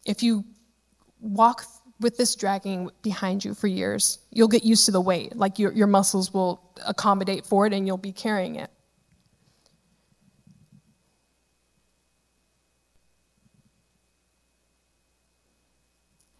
if 0.05 0.23
you 0.23 0.43
walk 1.19 1.65
with 1.99 2.17
this 2.17 2.35
dragging 2.35 2.89
behind 3.03 3.45
you 3.45 3.53
for 3.53 3.67
years, 3.67 4.19
you'll 4.31 4.47
get 4.47 4.63
used 4.63 4.85
to 4.85 4.91
the 4.91 5.01
weight. 5.01 5.35
Like 5.35 5.59
your, 5.59 5.71
your 5.71 5.87
muscles 5.87 6.33
will 6.33 6.61
accommodate 6.85 7.45
for 7.45 7.67
it 7.67 7.73
and 7.73 7.85
you'll 7.85 7.97
be 7.97 8.11
carrying 8.11 8.55
it. 8.55 8.71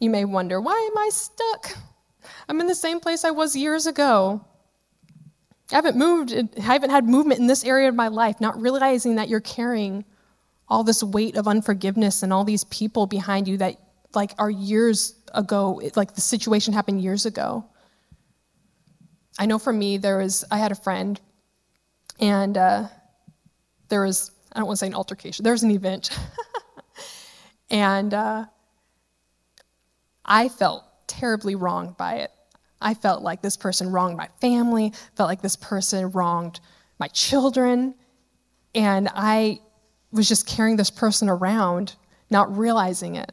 You 0.01 0.09
may 0.09 0.25
wonder, 0.25 0.59
why 0.59 0.89
am 0.91 0.97
I 0.97 1.09
stuck? 1.09 1.77
I'm 2.49 2.59
in 2.59 2.65
the 2.65 2.73
same 2.73 2.99
place 2.99 3.23
I 3.23 3.29
was 3.29 3.55
years 3.55 3.85
ago. 3.85 4.43
I 5.71 5.75
haven't 5.75 5.95
moved, 5.95 6.33
I 6.33 6.59
haven't 6.59 6.89
had 6.89 7.07
movement 7.07 7.39
in 7.39 7.45
this 7.45 7.63
area 7.63 7.87
of 7.87 7.93
my 7.93 8.07
life, 8.07 8.41
not 8.41 8.59
realizing 8.59 9.15
that 9.17 9.29
you're 9.29 9.39
carrying 9.39 10.03
all 10.67 10.83
this 10.83 11.03
weight 11.03 11.37
of 11.37 11.47
unforgiveness 11.47 12.23
and 12.23 12.33
all 12.33 12.43
these 12.43 12.63
people 12.65 13.05
behind 13.05 13.47
you 13.47 13.57
that 13.57 13.79
like 14.15 14.33
are 14.39 14.49
years 14.49 15.13
ago, 15.35 15.79
like 15.95 16.15
the 16.15 16.21
situation 16.21 16.73
happened 16.73 16.99
years 16.99 17.27
ago. 17.27 17.63
I 19.37 19.45
know 19.45 19.59
for 19.59 19.71
me, 19.71 19.97
there 19.97 20.17
was, 20.17 20.43
I 20.49 20.57
had 20.57 20.71
a 20.71 20.75
friend 20.75 21.21
and 22.19 22.57
uh, 22.57 22.87
there 23.89 24.03
was, 24.03 24.31
I 24.51 24.57
don't 24.57 24.65
want 24.65 24.79
to 24.79 24.85
say 24.85 24.87
an 24.87 24.95
altercation, 24.95 25.43
there 25.43 25.53
was 25.53 25.61
an 25.61 25.69
event. 25.69 26.09
and 27.69 28.15
uh, 28.15 28.45
I 30.25 30.49
felt 30.49 30.83
terribly 31.07 31.55
wronged 31.55 31.97
by 31.97 32.15
it. 32.17 32.31
I 32.81 32.93
felt 32.95 33.23
like 33.23 33.41
this 33.41 33.57
person 33.57 33.91
wronged 33.91 34.17
my 34.17 34.29
family, 34.41 34.93
felt 35.15 35.29
like 35.29 35.41
this 35.41 35.55
person 35.55 36.11
wronged 36.11 36.59
my 36.99 37.07
children. 37.09 37.95
And 38.75 39.09
I 39.13 39.59
was 40.11 40.27
just 40.27 40.47
carrying 40.47 40.77
this 40.77 40.91
person 40.91 41.29
around, 41.29 41.95
not 42.29 42.57
realizing 42.57 43.15
it. 43.15 43.31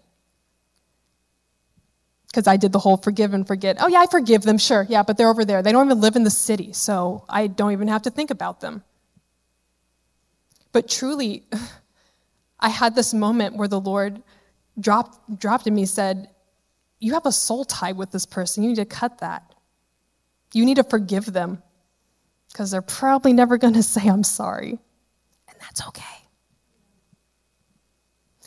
because 2.28 2.47
I 2.47 2.57
did 2.57 2.73
the 2.73 2.78
whole 2.78 2.97
forgive 2.99 3.35
and 3.35 3.47
forget. 3.47 3.78
Oh, 3.80 3.88
yeah, 3.88 4.00
I 4.00 4.07
forgive 4.07 4.42
them, 4.42 4.59
sure. 4.59 4.87
Yeah, 4.88 5.02
but 5.02 5.16
they're 5.16 5.28
over 5.28 5.45
there. 5.45 5.62
They 5.62 5.73
don't 5.73 5.87
even 5.87 6.00
live 6.00 6.16
in 6.16 6.25
the 6.25 6.30
city, 6.30 6.73
so 6.73 7.25
I 7.28 7.47
don't 7.47 7.73
even 7.73 7.88
have 7.88 8.02
to 8.02 8.11
think 8.11 8.30
about 8.30 8.61
them. 8.61 8.85
But 10.73 10.88
truly, 10.88 11.45
I 12.61 12.68
had 12.68 12.95
this 12.95 13.14
moment 13.14 13.57
where 13.57 13.68
the 13.68 13.80
Lord 13.80 14.23
dropped, 14.78 15.38
dropped 15.40 15.66
in 15.66 15.75
me 15.75 15.87
said, 15.87 16.30
You 17.00 17.14
have 17.14 17.26
a 17.26 17.33
soul 17.33 17.64
tie 17.64 17.93
with 17.93 18.11
this 18.11 18.26
person. 18.26 18.62
You 18.62 18.71
need 18.71 18.76
to 18.76 18.85
cut 18.85 19.19
that. 19.19 19.55
You 20.52 20.64
need 20.64 20.76
to 20.76 20.85
forgive 20.85 21.33
them 21.33 21.62
because 22.52 22.71
they're 22.71 22.83
probably 22.83 23.33
never 23.33 23.59
going 23.59 23.75
to 23.75 23.83
say, 23.83 24.09
I'm 24.09 24.25
sorry. 24.25 24.71
And 25.49 25.57
that's 25.61 25.87
okay. 25.88 26.05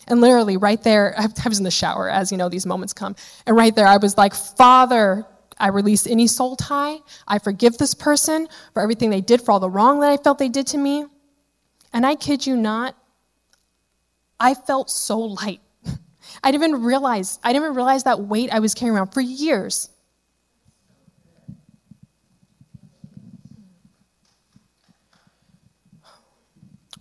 And 0.07 0.19
literally, 0.19 0.57
right 0.57 0.81
there, 0.83 1.15
I 1.17 1.27
was 1.47 1.57
in 1.57 1.63
the 1.63 1.71
shower, 1.71 2.09
as 2.09 2.31
you 2.31 2.37
know, 2.37 2.49
these 2.49 2.65
moments 2.65 2.93
come. 2.93 3.15
And 3.45 3.55
right 3.55 3.75
there, 3.75 3.87
I 3.87 3.97
was 3.97 4.17
like, 4.17 4.33
Father, 4.33 5.25
I 5.59 5.67
release 5.67 6.07
any 6.07 6.27
soul 6.27 6.55
tie. 6.55 6.97
I 7.27 7.39
forgive 7.39 7.77
this 7.77 7.93
person 7.93 8.47
for 8.73 8.81
everything 8.81 9.09
they 9.09 9.21
did, 9.21 9.41
for 9.41 9.51
all 9.51 9.59
the 9.59 9.69
wrong 9.69 9.99
that 10.01 10.09
I 10.09 10.17
felt 10.17 10.39
they 10.39 10.49
did 10.49 10.67
to 10.67 10.77
me. 10.77 11.05
And 11.93 12.05
I 12.05 12.15
kid 12.15 12.45
you 12.45 12.57
not, 12.57 12.95
I 14.39 14.55
felt 14.55 14.89
so 14.89 15.19
light. 15.19 15.61
I 16.43 16.51
didn't 16.51 16.69
even 16.69 16.83
realize, 16.83 17.39
I 17.43 17.53
didn't 17.53 17.65
even 17.65 17.75
realize 17.75 18.03
that 18.03 18.21
weight 18.21 18.51
I 18.51 18.59
was 18.59 18.73
carrying 18.73 18.95
around 18.95 19.13
for 19.13 19.21
years. 19.21 19.89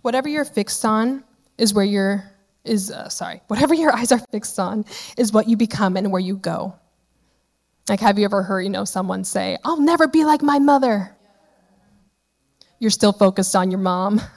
Whatever 0.01 0.29
you're 0.29 0.45
fixed 0.45 0.83
on 0.85 1.23
is 1.57 1.73
where 1.73 1.85
you're 1.85 2.31
is 2.63 2.91
uh, 2.91 3.09
sorry 3.09 3.41
whatever 3.47 3.73
your 3.73 3.93
eyes 3.93 4.11
are 4.11 4.19
fixed 4.31 4.59
on 4.59 4.85
is 5.17 5.31
what 5.31 5.47
you 5.47 5.57
become 5.57 5.97
and 5.97 6.11
where 6.11 6.21
you 6.21 6.35
go 6.37 6.75
like 7.89 7.99
have 7.99 8.19
you 8.19 8.25
ever 8.25 8.43
heard 8.43 8.61
you 8.61 8.69
know 8.69 8.85
someone 8.85 9.23
say 9.23 9.57
i'll 9.63 9.79
never 9.81 10.07
be 10.07 10.23
like 10.23 10.41
my 10.41 10.59
mother 10.59 11.15
you're 12.81 12.89
still 12.89 13.13
focused 13.13 13.55
on 13.55 13.71
your 13.71 13.79
mom. 13.79 14.19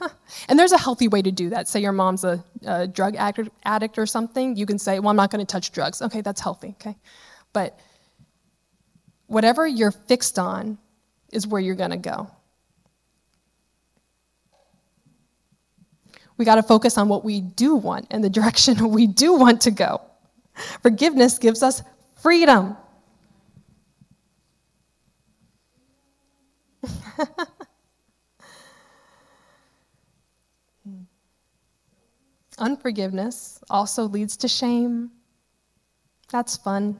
And 0.49 0.59
there's 0.59 0.71
a 0.73 0.77
healthy 0.77 1.07
way 1.07 1.21
to 1.21 1.31
do 1.31 1.49
that. 1.51 1.67
Say 1.67 1.79
your 1.79 1.91
mom's 1.91 2.23
a, 2.23 2.43
a 2.65 2.87
drug 2.87 3.15
addict 3.15 3.97
or 3.97 4.05
something 4.05 4.55
you 4.55 4.65
can 4.65 4.77
say 4.77 4.99
well 4.99 5.09
i'm 5.09 5.15
not 5.15 5.31
going 5.31 5.45
to 5.45 5.49
touch 5.49 5.71
drugs. 5.71 6.01
Okay 6.01 6.21
that's 6.21 6.41
healthy 6.41 6.75
okay? 6.81 6.97
But 7.53 7.79
whatever 9.27 9.65
you're 9.65 9.91
fixed 9.91 10.37
on 10.37 10.77
is 11.31 11.47
where 11.47 11.61
you're 11.61 11.75
going 11.75 11.91
to 11.91 11.97
go. 11.97 12.29
We 16.37 16.43
got 16.43 16.55
to 16.55 16.63
focus 16.63 16.97
on 16.97 17.07
what 17.07 17.23
we 17.23 17.41
do 17.41 17.75
want 17.75 18.07
and 18.11 18.23
the 18.23 18.29
direction 18.39 18.89
we 18.89 19.07
do 19.07 19.35
want 19.35 19.61
to 19.61 19.71
go. 19.71 20.01
Forgiveness 20.81 21.37
gives 21.37 21.63
us 21.63 21.81
freedom. 22.15 22.75
Unforgiveness 32.57 33.59
also 33.69 34.03
leads 34.03 34.37
to 34.37 34.47
shame. 34.47 35.11
That's 36.31 36.55
fun. 36.57 36.99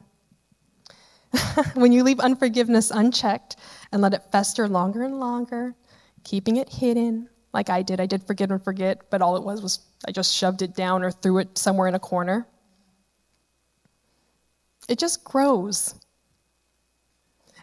when 1.74 1.92
you 1.92 2.02
leave 2.04 2.20
unforgiveness 2.20 2.90
unchecked 2.90 3.56
and 3.92 4.02
let 4.02 4.14
it 4.14 4.22
fester 4.30 4.68
longer 4.68 5.02
and 5.02 5.18
longer, 5.18 5.74
keeping 6.24 6.56
it 6.56 6.68
hidden, 6.68 7.28
like 7.52 7.70
I 7.70 7.82
did. 7.82 8.00
I 8.00 8.06
did 8.06 8.22
forget 8.26 8.50
and 8.50 8.62
forget, 8.62 9.08
but 9.10 9.22
all 9.22 9.36
it 9.36 9.42
was 9.42 9.62
was 9.62 9.80
I 10.06 10.12
just 10.12 10.34
shoved 10.34 10.62
it 10.62 10.74
down 10.74 11.02
or 11.02 11.10
threw 11.10 11.38
it 11.38 11.56
somewhere 11.56 11.88
in 11.88 11.94
a 11.94 11.98
corner. 11.98 12.46
It 14.88 14.98
just 14.98 15.24
grows. 15.24 15.94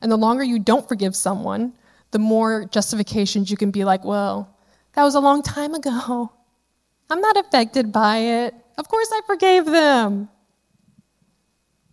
And 0.01 0.11
the 0.11 0.17
longer 0.17 0.43
you 0.43 0.59
don't 0.59 0.87
forgive 0.87 1.15
someone, 1.15 1.73
the 2.11 2.19
more 2.19 2.65
justifications 2.65 3.49
you 3.49 3.57
can 3.57 3.71
be 3.71 3.85
like, 3.85 4.03
well, 4.03 4.57
that 4.93 5.03
was 5.03 5.15
a 5.15 5.19
long 5.19 5.41
time 5.41 5.73
ago. 5.73 6.31
I'm 7.13 7.21
not 7.21 7.37
affected 7.37 7.91
by 7.91 8.17
it. 8.17 8.55
Of 8.75 8.87
course 8.87 9.07
I 9.13 9.21
forgave 9.27 9.65
them. 9.65 10.29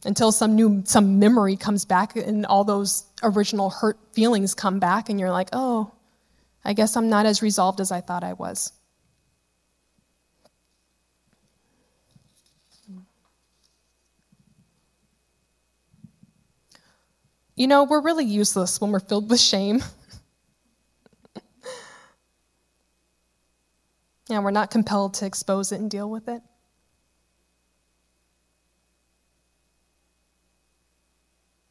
Until 0.06 0.33
some 0.33 0.54
new 0.54 0.83
some 0.87 1.18
memory 1.18 1.56
comes 1.59 1.85
back 1.85 2.16
and 2.16 2.46
all 2.46 2.64
those 2.64 3.04
original 3.22 3.68
hurt 3.68 3.98
feelings 4.14 4.54
come 4.54 4.80
back 4.80 5.11
and 5.11 5.20
you're 5.20 5.30
like, 5.30 5.50
"Oh, 5.52 5.92
I 6.64 6.72
guess 6.72 6.96
I'm 6.96 7.11
not 7.11 7.26
as 7.26 7.42
resolved 7.42 7.83
as 7.83 7.92
I 7.92 8.00
thought 8.00 8.24
I 8.24 8.33
was. 8.33 8.72
You 17.56 17.66
know, 17.66 17.85
we're 17.85 18.00
really 18.00 18.24
useless 18.24 18.80
when 18.80 18.90
we're 18.90 19.00
filled 19.00 19.28
with 19.28 19.40
shame. 19.40 19.83
and 24.36 24.44
we're 24.44 24.50
not 24.50 24.70
compelled 24.70 25.14
to 25.14 25.26
expose 25.26 25.72
it 25.72 25.80
and 25.80 25.90
deal 25.90 26.10
with 26.10 26.28
it. 26.28 26.42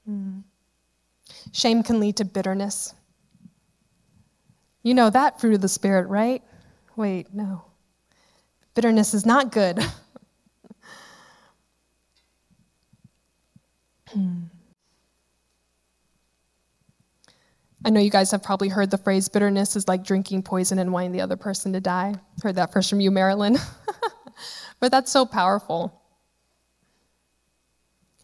Hmm. 0.05 0.39
Shame 1.51 1.83
can 1.83 1.99
lead 1.99 2.17
to 2.17 2.25
bitterness. 2.25 2.93
You 4.83 4.93
know 4.93 5.09
that 5.09 5.39
fruit 5.39 5.53
of 5.53 5.61
the 5.61 5.69
Spirit, 5.69 6.07
right? 6.07 6.41
Wait, 6.95 7.33
no. 7.33 7.63
Bitterness 8.73 9.13
is 9.13 9.25
not 9.25 9.51
good. 9.51 9.79
I 17.85 17.89
know 17.89 18.01
you 18.01 18.09
guys 18.09 18.31
have 18.31 18.43
probably 18.43 18.67
heard 18.67 18.91
the 18.91 18.97
phrase 18.97 19.29
bitterness 19.29 19.75
is 19.75 19.87
like 19.87 20.03
drinking 20.03 20.43
poison 20.43 20.79
and 20.79 20.91
wanting 20.91 21.13
the 21.13 21.21
other 21.21 21.37
person 21.37 21.71
to 21.73 21.79
die. 21.79 22.15
Heard 22.43 22.55
that 22.55 22.73
first 22.73 22.89
from 22.89 22.99
you, 22.99 23.09
Marilyn. 23.09 23.57
but 24.79 24.91
that's 24.91 25.11
so 25.11 25.25
powerful. 25.25 26.01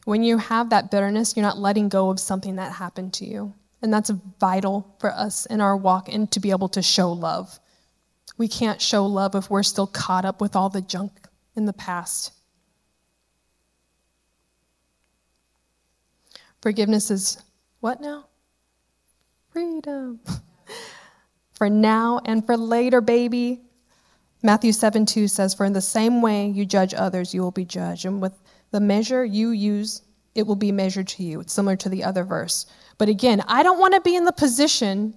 When 0.04 0.24
you 0.24 0.38
have 0.38 0.70
that 0.70 0.92
bitterness, 0.92 1.36
you're 1.36 1.46
not 1.46 1.58
letting 1.58 1.90
go 1.90 2.10
of 2.10 2.20
something 2.20 2.58
that 2.58 2.74
happened 2.74 3.14
to 3.14 3.26
you. 3.26 3.54
And 3.82 3.94
that's 3.94 4.12
vital 4.40 4.96
for 5.00 5.12
us 5.12 5.46
in 5.46 5.62
our 5.62 5.78
walk 5.78 6.10
and 6.10 6.30
to 6.32 6.40
be 6.40 6.52
able 6.52 6.70
to 6.70 6.82
show 6.82 7.12
love. 7.12 7.60
We 8.38 8.48
can't 8.48 8.82
show 8.82 9.06
love 9.06 9.36
if 9.36 9.50
we're 9.50 9.64
still 9.64 9.88
caught 9.88 10.26
up 10.26 10.42
with 10.42 10.56
all 10.56 10.70
the 10.70 10.82
junk 10.82 11.12
in 11.56 11.66
the 11.66 11.74
past. 11.74 12.34
Forgiveness 16.62 17.10
is 17.10 17.38
what 17.80 18.02
now? 18.02 18.26
Freedom. 19.56 20.20
for 21.54 21.70
now 21.70 22.20
and 22.26 22.46
for 22.46 22.58
later, 22.58 23.00
baby. 23.00 23.62
Matthew 24.44 24.74
7 24.74 25.06
2 25.06 25.30
says, 25.30 25.54
For 25.54 25.66
in 25.66 25.72
the 25.72 25.80
same 25.80 26.22
way 26.22 26.50
you 26.50 26.66
judge 26.66 26.94
others, 26.94 27.34
you 27.34 27.42
will 27.42 27.52
be 27.52 27.64
judged. 27.64 28.04
And 28.04 28.22
with 28.22 28.34
the 28.72 28.82
measure 28.82 29.24
you 29.24 29.52
use, 29.52 30.02
it 30.36 30.46
will 30.46 30.58
be 30.58 30.74
measured 30.74 31.08
to 31.08 31.24
you. 31.24 31.40
It's 31.40 31.54
similar 31.54 31.78
to 31.78 31.88
the 31.88 32.04
other 32.04 32.26
verse. 32.26 32.66
But 32.98 33.08
again, 33.08 33.42
I 33.48 33.64
don't 33.64 33.80
want 33.80 33.94
to 33.94 34.02
be 34.02 34.18
in 34.18 34.26
the 34.26 34.34
position 34.34 35.14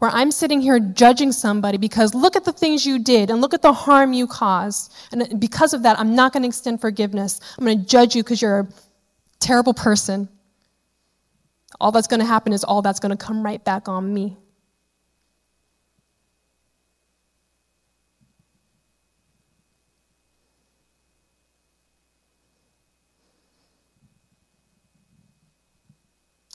where 0.00 0.10
I'm 0.10 0.32
sitting 0.32 0.60
here 0.60 0.80
judging 0.80 1.30
somebody 1.30 1.78
because 1.78 2.14
look 2.14 2.34
at 2.34 2.44
the 2.44 2.52
things 2.52 2.84
you 2.84 2.98
did 2.98 3.30
and 3.30 3.40
look 3.40 3.54
at 3.54 3.62
the 3.62 3.72
harm 3.72 4.12
you 4.12 4.26
caused. 4.26 4.92
And 5.12 5.38
because 5.38 5.74
of 5.74 5.84
that, 5.84 5.96
I'm 6.00 6.16
not 6.16 6.32
going 6.32 6.42
to 6.42 6.48
extend 6.48 6.80
forgiveness. 6.80 7.38
I'm 7.56 7.64
going 7.64 7.78
to 7.78 7.86
judge 7.86 8.16
you 8.16 8.24
because 8.24 8.42
you're 8.42 8.58
a 8.58 8.68
terrible 9.38 9.74
person. 9.74 10.28
All 11.80 11.92
that's 11.92 12.08
going 12.08 12.20
to 12.20 12.26
happen 12.26 12.52
is 12.52 12.64
all 12.64 12.82
that's 12.82 13.00
going 13.00 13.16
to 13.16 13.24
come 13.24 13.42
right 13.42 13.62
back 13.62 13.88
on 13.88 14.12
me. 14.12 14.36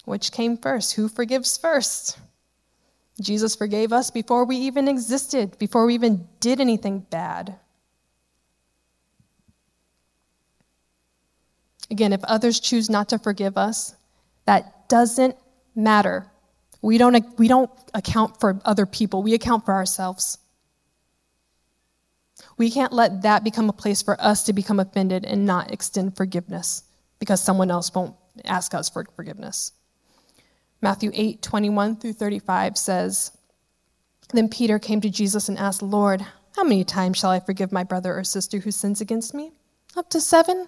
Which 0.05 0.31
came 0.31 0.57
first? 0.57 0.95
Who 0.95 1.07
forgives 1.07 1.57
first? 1.57 2.19
Jesus 3.21 3.55
forgave 3.55 3.93
us 3.93 4.11
before 4.11 4.43
we 4.43 4.57
even 4.57 4.87
existed, 4.87 5.57
before 5.59 5.85
we 5.85 5.93
even 5.93 6.27
did 6.39 6.59
anything 6.59 7.05
bad. 7.09 7.55
Again, 11.89 12.11
if 12.11 12.23
others 12.25 12.59
choose 12.59 12.89
not 12.89 13.09
to 13.09 13.19
forgive 13.19 13.57
us, 13.57 13.95
that 14.45 14.82
doesn't 14.93 15.35
matter. 15.73 16.29
We 16.83 16.99
don't, 16.99 17.25
we 17.39 17.47
don't 17.47 17.71
account 17.95 18.39
for 18.39 18.61
other 18.63 18.85
people, 18.85 19.23
we 19.23 19.33
account 19.33 19.65
for 19.65 19.73
ourselves. 19.73 20.37
We 22.57 22.69
can't 22.69 22.93
let 22.93 23.23
that 23.23 23.43
become 23.43 23.69
a 23.69 23.73
place 23.73 24.03
for 24.03 24.21
us 24.21 24.43
to 24.43 24.53
become 24.53 24.79
offended 24.79 25.25
and 25.25 25.47
not 25.47 25.71
extend 25.71 26.15
forgiveness 26.15 26.83
because 27.17 27.41
someone 27.41 27.71
else 27.71 27.91
won't 27.95 28.15
ask 28.45 28.75
us 28.75 28.87
for 28.87 29.03
forgiveness. 29.15 29.71
Matthew 30.79 31.09
8, 31.15 31.41
21 31.41 31.95
through 31.95 32.13
35 32.13 32.77
says, 32.77 33.35
Then 34.31 34.47
Peter 34.47 34.77
came 34.77 35.01
to 35.01 35.09
Jesus 35.09 35.49
and 35.49 35.57
asked, 35.57 35.81
Lord, 35.81 36.23
how 36.55 36.63
many 36.63 36.83
times 36.83 37.17
shall 37.17 37.31
I 37.31 37.39
forgive 37.39 37.71
my 37.71 37.83
brother 37.83 38.15
or 38.15 38.23
sister 38.23 38.59
who 38.59 38.69
sins 38.69 39.01
against 39.01 39.33
me? 39.33 39.53
Up 39.97 40.11
to 40.11 40.21
seven? 40.21 40.67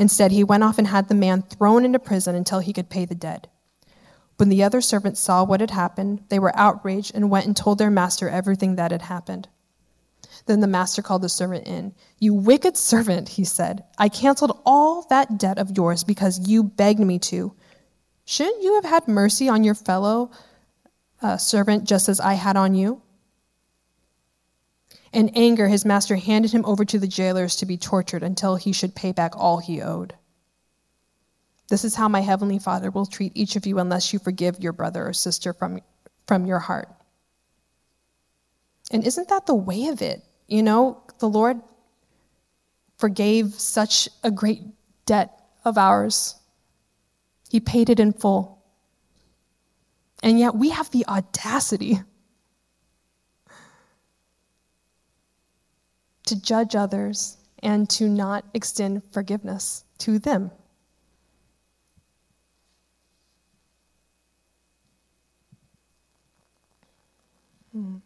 Instead, 0.00 0.32
he 0.32 0.42
went 0.42 0.64
off 0.64 0.78
and 0.78 0.86
had 0.86 1.08
the 1.08 1.14
man 1.14 1.42
thrown 1.42 1.84
into 1.84 1.98
prison 1.98 2.34
until 2.34 2.60
he 2.60 2.72
could 2.72 2.88
pay 2.88 3.04
the 3.04 3.14
debt. 3.14 3.48
When 4.38 4.48
the 4.48 4.62
other 4.62 4.80
servants 4.80 5.20
saw 5.20 5.44
what 5.44 5.60
had 5.60 5.72
happened, 5.72 6.24
they 6.30 6.38
were 6.38 6.56
outraged 6.56 7.14
and 7.14 7.28
went 7.28 7.44
and 7.44 7.54
told 7.54 7.76
their 7.76 7.90
master 7.90 8.26
everything 8.26 8.76
that 8.76 8.92
had 8.92 9.02
happened. 9.02 9.46
Then 10.46 10.60
the 10.60 10.66
master 10.66 11.02
called 11.02 11.20
the 11.20 11.28
servant 11.28 11.66
in. 11.66 11.92
You 12.18 12.32
wicked 12.32 12.78
servant, 12.78 13.28
he 13.28 13.44
said. 13.44 13.84
I 13.98 14.08
canceled 14.08 14.62
all 14.64 15.06
that 15.10 15.36
debt 15.36 15.58
of 15.58 15.76
yours 15.76 16.02
because 16.02 16.48
you 16.48 16.62
begged 16.62 17.00
me 17.00 17.18
to. 17.18 17.54
Shouldn't 18.24 18.62
you 18.62 18.76
have 18.76 18.86
had 18.86 19.06
mercy 19.06 19.50
on 19.50 19.64
your 19.64 19.74
fellow 19.74 20.30
uh, 21.20 21.36
servant 21.36 21.84
just 21.84 22.08
as 22.08 22.20
I 22.20 22.32
had 22.34 22.56
on 22.56 22.74
you? 22.74 23.02
In 25.12 25.30
anger, 25.30 25.66
his 25.66 25.84
master 25.84 26.16
handed 26.16 26.52
him 26.52 26.64
over 26.64 26.84
to 26.84 26.98
the 26.98 27.08
jailers 27.08 27.56
to 27.56 27.66
be 27.66 27.76
tortured 27.76 28.22
until 28.22 28.56
he 28.56 28.72
should 28.72 28.94
pay 28.94 29.12
back 29.12 29.36
all 29.36 29.58
he 29.58 29.82
owed. 29.82 30.14
This 31.68 31.84
is 31.84 31.94
how 31.94 32.08
my 32.08 32.20
heavenly 32.20 32.58
Father 32.58 32.90
will 32.90 33.06
treat 33.06 33.32
each 33.34 33.56
of 33.56 33.66
you 33.66 33.78
unless 33.78 34.12
you 34.12 34.18
forgive 34.18 34.60
your 34.60 34.72
brother 34.72 35.08
or 35.08 35.12
sister 35.12 35.52
from, 35.52 35.80
from 36.26 36.46
your 36.46 36.58
heart. 36.58 36.88
And 38.90 39.06
isn't 39.06 39.28
that 39.28 39.46
the 39.46 39.54
way 39.54 39.86
of 39.86 40.02
it? 40.02 40.22
You 40.48 40.62
know, 40.62 41.02
the 41.18 41.28
Lord 41.28 41.60
forgave 42.98 43.54
such 43.54 44.08
a 44.22 44.30
great 44.30 44.62
debt 45.06 45.32
of 45.64 45.78
ours, 45.78 46.36
He 47.48 47.60
paid 47.60 47.90
it 47.90 47.98
in 47.98 48.12
full. 48.12 48.62
And 50.22 50.38
yet 50.38 50.54
we 50.54 50.70
have 50.70 50.90
the 50.90 51.06
audacity 51.06 52.00
to 56.30 56.40
judge 56.40 56.76
others 56.76 57.36
and 57.60 57.90
to 57.90 58.08
not 58.08 58.44
extend 58.54 59.02
forgiveness 59.12 59.82
to 59.98 60.20
them. 60.20 60.52
Hmm. 67.72 67.96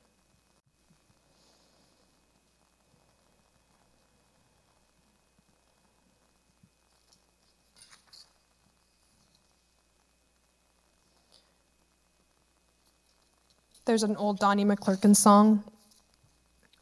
There's 13.85 14.03
an 14.03 14.17
old 14.17 14.39
Donnie 14.39 14.65
McClurkin 14.65 15.15
song 15.15 15.63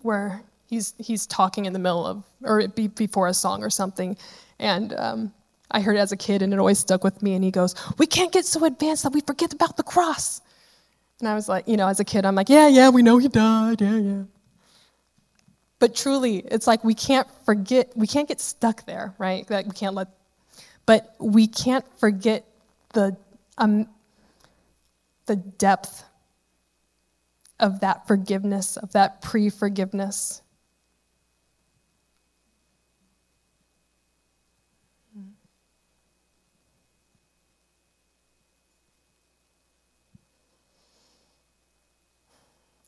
where 0.03 0.45
he's 0.73 0.95
he's 0.99 1.27
talking 1.27 1.67
in 1.67 1.75
the 1.75 1.79
middle 1.79 2.07
of 2.07 2.25
or 2.43 2.67
be, 2.67 2.89
before 2.89 3.29
a 3.29 3.35
song 3.35 3.63
or 3.63 3.69
something, 3.69 4.17
and 4.59 4.95
um, 4.95 5.33
I 5.71 5.83
heard 5.83 5.97
it 5.97 6.01
as 6.01 6.13
a 6.13 6.17
kid 6.17 6.41
and 6.41 6.53
it 6.53 6.59
always 6.59 6.79
stuck 6.79 7.05
with 7.05 7.23
me. 7.23 7.35
And 7.35 7.45
he 7.45 7.51
goes, 7.51 7.75
"We 7.99 8.07
can't 8.07 8.33
get 8.33 8.47
so 8.47 8.65
advanced 8.65 9.03
that 9.03 9.13
we 9.13 9.21
forget 9.21 9.53
about 9.53 9.77
the 9.77 9.83
cross." 9.83 10.41
And 11.21 11.29
I 11.29 11.35
was 11.35 11.49
like, 11.49 11.69
you 11.69 11.77
know, 11.77 11.87
as 11.89 12.01
a 12.01 12.05
kid, 12.05 12.25
I'm 12.25 12.35
like, 12.35 12.49
"Yeah, 12.49 12.69
yeah, 12.69 12.89
we 12.89 13.03
know 13.03 13.19
he 13.19 13.29
died, 13.29 13.83
yeah, 13.83 13.99
yeah." 13.99 14.23
But 15.79 15.95
truly, 15.95 16.39
it's 16.39 16.67
like 16.67 16.83
we 16.85 16.95
can't 16.95 17.29
forget, 17.45 17.93
we 17.95 18.07
can't 18.07 18.27
get 18.27 18.41
stuck 18.41 18.87
there, 18.87 19.15
right? 19.19 19.49
Like 19.51 19.67
we 19.67 19.73
can't 19.73 19.95
let, 19.95 20.09
but 20.87 21.15
we 21.21 21.47
can't 21.47 21.85
forget 21.99 22.47
the 22.95 23.15
um, 23.59 23.87
the 25.27 25.37
depth 25.37 26.05
of 27.61 27.81
that 27.81 28.07
forgiveness, 28.09 28.79
of 28.79 28.93
that 28.93 29.21
pre 29.21 29.51
forgiveness. 29.51 30.41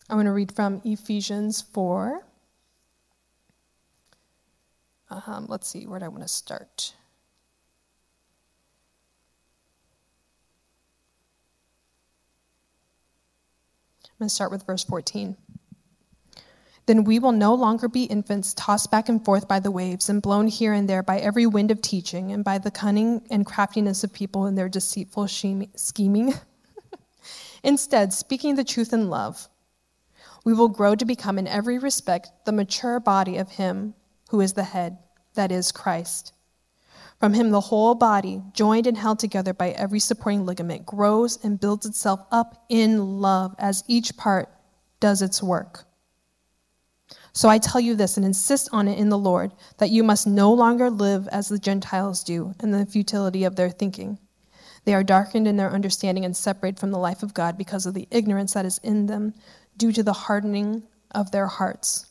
I'm 0.08 0.16
going 0.16 0.26
to 0.26 0.32
read 0.32 0.52
from 0.52 0.82
Ephesians 0.84 1.62
4. 1.62 2.24
Um, 5.10 5.46
let's 5.48 5.68
see, 5.68 5.86
where 5.86 5.98
do 5.98 6.04
I 6.04 6.08
want 6.08 6.22
to 6.22 6.28
start? 6.28 6.94
I'm 14.04 14.18
going 14.18 14.28
to 14.28 14.34
start 14.34 14.50
with 14.50 14.66
verse 14.66 14.84
14. 14.84 15.36
Then 16.86 17.04
we 17.04 17.18
will 17.18 17.32
no 17.32 17.54
longer 17.54 17.88
be 17.88 18.04
infants 18.04 18.52
tossed 18.54 18.90
back 18.90 19.08
and 19.08 19.24
forth 19.24 19.48
by 19.48 19.58
the 19.58 19.70
waves 19.70 20.10
and 20.10 20.20
blown 20.20 20.48
here 20.48 20.74
and 20.74 20.88
there 20.88 21.02
by 21.02 21.18
every 21.18 21.46
wind 21.46 21.70
of 21.70 21.80
teaching 21.80 22.30
and 22.30 22.44
by 22.44 22.58
the 22.58 22.70
cunning 22.70 23.26
and 23.30 23.46
craftiness 23.46 24.04
of 24.04 24.12
people 24.12 24.46
in 24.46 24.54
their 24.54 24.68
deceitful 24.68 25.26
scheming. 25.28 26.34
Instead, 27.64 28.12
speaking 28.12 28.54
the 28.54 28.64
truth 28.64 28.92
in 28.92 29.08
love, 29.08 29.48
we 30.44 30.52
will 30.52 30.68
grow 30.68 30.94
to 30.94 31.04
become, 31.04 31.38
in 31.38 31.48
every 31.48 31.78
respect, 31.78 32.30
the 32.44 32.52
mature 32.52 33.00
body 33.00 33.38
of 33.38 33.52
Him 33.52 33.94
who 34.30 34.40
is 34.40 34.52
the 34.52 34.64
head, 34.64 34.98
that 35.34 35.50
is, 35.50 35.72
Christ. 35.72 36.32
From 37.18 37.32
Him, 37.32 37.50
the 37.50 37.60
whole 37.60 37.94
body, 37.94 38.42
joined 38.52 38.86
and 38.86 38.96
held 38.96 39.18
together 39.18 39.54
by 39.54 39.70
every 39.70 40.00
supporting 40.00 40.44
ligament, 40.44 40.84
grows 40.84 41.42
and 41.42 41.60
builds 41.60 41.86
itself 41.86 42.20
up 42.30 42.64
in 42.68 43.20
love 43.20 43.54
as 43.58 43.84
each 43.88 44.16
part 44.16 44.48
does 45.00 45.22
its 45.22 45.42
work. 45.42 45.86
So 47.32 47.48
I 47.48 47.58
tell 47.58 47.80
you 47.80 47.96
this 47.96 48.16
and 48.16 48.24
insist 48.24 48.68
on 48.72 48.86
it 48.86 48.98
in 48.98 49.08
the 49.08 49.18
Lord 49.18 49.52
that 49.78 49.90
you 49.90 50.04
must 50.04 50.26
no 50.26 50.52
longer 50.52 50.88
live 50.88 51.26
as 51.28 51.48
the 51.48 51.58
Gentiles 51.58 52.22
do 52.22 52.54
in 52.62 52.70
the 52.70 52.86
futility 52.86 53.44
of 53.44 53.56
their 53.56 53.70
thinking. 53.70 54.18
They 54.84 54.94
are 54.94 55.02
darkened 55.02 55.48
in 55.48 55.56
their 55.56 55.72
understanding 55.72 56.24
and 56.24 56.36
separated 56.36 56.78
from 56.78 56.90
the 56.90 56.98
life 56.98 57.22
of 57.22 57.34
God 57.34 57.58
because 57.58 57.86
of 57.86 57.94
the 57.94 58.06
ignorance 58.10 58.52
that 58.52 58.66
is 58.66 58.78
in 58.78 59.06
them 59.06 59.34
due 59.76 59.92
to 59.92 60.02
the 60.02 60.12
hardening 60.12 60.82
of 61.10 61.30
their 61.30 61.46
hearts. 61.46 62.06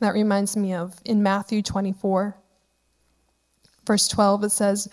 That 0.00 0.14
reminds 0.14 0.56
me 0.56 0.74
of 0.74 1.00
in 1.04 1.22
Matthew 1.22 1.62
24, 1.62 2.36
verse 3.86 4.08
12, 4.08 4.44
it 4.44 4.50
says, 4.50 4.88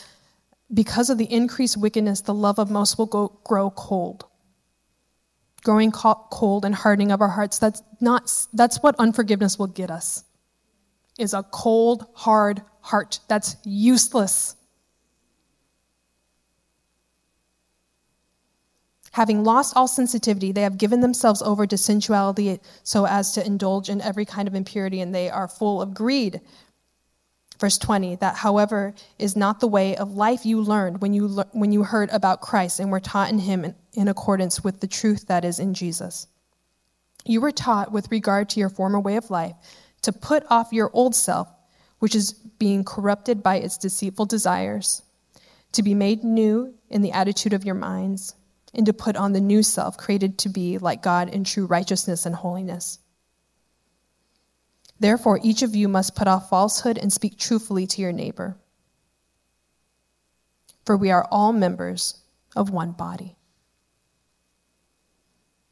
Because 0.74 1.10
of 1.10 1.18
the 1.18 1.32
increased 1.32 1.78
wickedness, 1.78 2.22
the 2.22 2.34
love 2.34 2.58
of 2.58 2.72
most 2.72 2.98
will 2.98 3.06
go, 3.06 3.40
grow 3.44 3.70
cold. 3.70 4.26
Growing 5.64 5.92
cold 5.92 6.66
and 6.66 6.74
hardening 6.74 7.12
of 7.12 7.22
our 7.22 7.28
hearts, 7.28 7.60
that's, 7.60 7.84
not, 8.00 8.32
that's 8.54 8.82
what 8.82 8.96
unforgiveness 8.98 9.60
will 9.60 9.68
get 9.68 9.92
us, 9.92 10.24
is 11.20 11.34
a 11.34 11.44
cold, 11.44 12.08
hard 12.14 12.62
heart 12.82 13.20
that's 13.28 13.58
useless. 13.64 14.56
Having 19.16 19.46
lost 19.46 19.78
all 19.78 19.88
sensitivity, 19.88 20.52
they 20.52 20.64
have 20.64 20.78
given 20.78 21.00
themselves 21.00 21.42
over 21.42 21.66
to 21.66 21.78
sensuality 21.78 22.60
so 22.84 23.08
as 23.08 23.32
to 23.32 23.46
indulge 23.46 23.88
in 23.88 24.02
every 24.02 24.26
kind 24.26 24.46
of 24.46 24.54
impurity, 24.54 25.00
and 25.00 25.16
they 25.16 25.30
are 25.30 25.48
full 25.48 25.82
of 25.82 25.94
greed. 25.94 26.42
Verse 27.58 27.78
20, 27.78 28.18
that 28.18 28.36
however 28.36 28.94
is 29.18 29.38
not 29.38 29.62
the 29.62 29.70
way 29.70 29.96
of 29.96 30.18
life 30.18 30.46
you 30.46 30.60
learned 30.60 31.02
when 31.02 31.14
you, 31.14 31.30
when 31.54 31.72
you 31.72 31.84
heard 31.84 32.10
about 32.10 32.42
Christ 32.42 32.82
and 32.82 32.92
were 32.92 33.00
taught 33.00 33.32
in 33.32 33.40
him 33.40 33.64
in, 33.64 33.76
in 33.94 34.10
accordance 34.10 34.66
with 34.66 34.82
the 34.82 34.88
truth 34.88 35.28
that 35.28 35.46
is 35.46 35.60
in 35.60 35.74
Jesus. 35.74 36.28
You 37.24 37.40
were 37.40 37.54
taught 37.54 37.94
with 37.94 38.12
regard 38.12 38.50
to 38.50 38.60
your 38.60 38.68
former 38.68 39.00
way 39.00 39.16
of 39.16 39.32
life 39.32 39.56
to 40.02 40.12
put 40.12 40.44
off 40.50 40.74
your 40.74 40.92
old 40.92 41.16
self 41.16 41.48
which 42.00 42.16
is 42.16 42.34
being 42.34 42.84
corrupted 42.84 43.42
by 43.42 43.60
its 43.60 43.78
deceitful 43.78 44.26
desires, 44.26 45.04
to 45.72 45.82
be 45.82 45.94
made 45.94 46.26
new 46.26 46.74
in 46.90 47.02
the 47.02 47.14
attitude 47.14 47.54
of 47.54 47.64
your 47.64 47.76
minds, 47.76 48.36
and 48.76 48.86
to 48.86 48.94
put 48.94 49.16
on 49.16 49.34
the 49.34 49.42
new 49.42 49.64
self, 49.64 49.98
created 49.98 50.38
to 50.40 50.50
be 50.50 50.78
like 50.78 51.02
God 51.02 51.30
in 51.30 51.44
true 51.44 51.66
righteousness 51.66 52.26
and 52.26 52.36
holiness. 52.36 53.00
Therefore, 55.00 55.40
each 55.44 55.62
of 55.62 55.76
you 55.76 55.88
must 55.88 56.16
put 56.16 56.28
off 56.28 56.50
falsehood 56.50 56.98
and 56.98 57.12
speak 57.12 57.38
truthfully 57.38 57.88
to 57.88 58.02
your 58.02 58.12
neighbor. 58.12 58.58
For 60.86 60.96
we 60.96 61.12
are 61.12 61.28
all 61.32 61.52
members 61.52 62.22
of 62.56 62.70
one 62.70 62.92
body. 62.92 63.36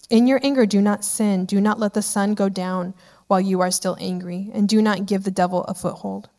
In 0.10 0.28
your 0.28 0.40
anger, 0.44 0.66
do 0.66 0.82
not 0.82 1.06
sin. 1.06 1.46
Do 1.46 1.62
not 1.62 1.80
let 1.80 1.94
the 1.94 2.02
sun 2.02 2.34
go 2.34 2.50
down 2.50 2.94
while 3.28 3.40
you 3.40 3.62
are 3.62 3.72
still 3.72 3.98
angry, 4.00 4.52
and 4.54 4.68
do 4.68 4.82
not 4.82 5.06
give 5.06 5.24
the 5.24 5.32
devil 5.32 5.64
a 5.64 5.74
foothold. 5.74 6.30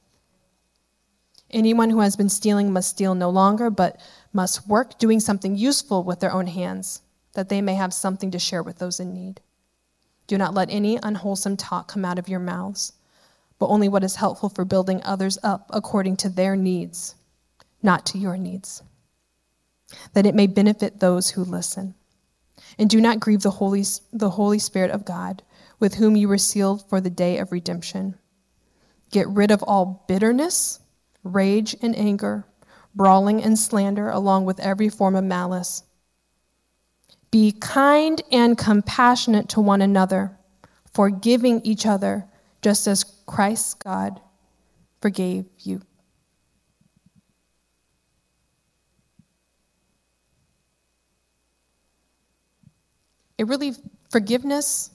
Anyone 1.51 1.91
who 1.91 2.01
has 2.01 2.17
been 2.17 2.29
stealing 2.29 2.73
must 2.73 2.91
steal 2.91 3.15
no 3.15 3.31
longer, 3.31 3.71
but 3.71 4.01
must 4.35 4.69
work 4.69 4.99
doing 4.99 5.21
something 5.21 5.57
useful 5.57 6.03
with 6.03 6.21
their 6.21 6.33
own 6.33 6.49
hands, 6.49 7.01
that 7.33 7.49
they 7.49 7.63
may 7.63 7.75
have 7.75 7.95
something 7.95 8.31
to 8.33 8.39
share 8.39 8.63
with 8.63 8.79
those 8.79 9.01
in 9.01 9.15
need. 9.15 9.41
Do 10.27 10.37
not 10.37 10.55
let 10.55 10.71
any 10.71 10.99
unwholesome 11.03 11.57
talk 11.57 11.89
come 11.89 12.05
out 12.05 12.19
of 12.19 12.29
your 12.29 12.41
mouths, 12.41 12.93
but 13.59 13.69
only 13.69 13.89
what 13.89 14.05
is 14.05 14.17
helpful 14.17 14.49
for 14.49 14.65
building 14.65 15.01
others 15.05 15.39
up 15.43 15.71
according 15.73 16.17
to 16.19 16.29
their 16.29 16.57
needs, 16.57 17.15
not 17.83 18.05
to 18.07 18.19
your 18.19 18.37
needs, 18.37 18.83
that 20.13 20.27
it 20.27 20.35
may 20.35 20.47
benefit 20.47 20.99
those 20.99 21.31
who 21.31 21.45
listen. 21.45 21.95
And 22.79 22.91
do 22.91 23.01
not 23.01 23.21
grieve 23.21 23.43
the 23.43 23.51
Holy, 23.51 23.85
the 24.13 24.31
Holy 24.31 24.59
Spirit 24.59 24.91
of 24.91 25.05
God, 25.05 25.43
with 25.79 25.95
whom 25.95 26.17
you 26.17 26.29
were 26.29 26.39
sealed 26.39 26.89
for 26.89 27.01
the 27.01 27.11
day 27.11 27.39
of 27.39 27.53
redemption. 27.53 28.17
Get 29.11 29.29
rid 29.29 29.51
of 29.51 29.63
all 29.63 30.05
bitterness, 30.09 30.81
rage, 31.23 31.77
and 31.83 31.95
anger, 31.97 32.47
brawling 32.95 33.43
and 33.43 33.59
slander, 33.59 34.11
along 34.11 34.45
with 34.45 34.61
every 34.61 34.89
form 34.89 35.17
of 35.17 35.25
malice. 35.25 35.83
Be 37.31 37.53
kind 37.53 38.23
and 38.31 38.57
compassionate 38.57 39.49
to 39.51 39.61
one 39.61 39.83
another, 39.83 40.39
forgiving 40.93 41.61
each 41.65 41.87
other, 41.87 42.27
just 42.63 42.87
as 42.87 43.05
Christ 43.27 43.83
God 43.83 44.21
forgave 45.01 45.45
you. 45.59 45.83
It 53.37 53.49
really, 53.49 53.73
forgiveness 54.11 54.91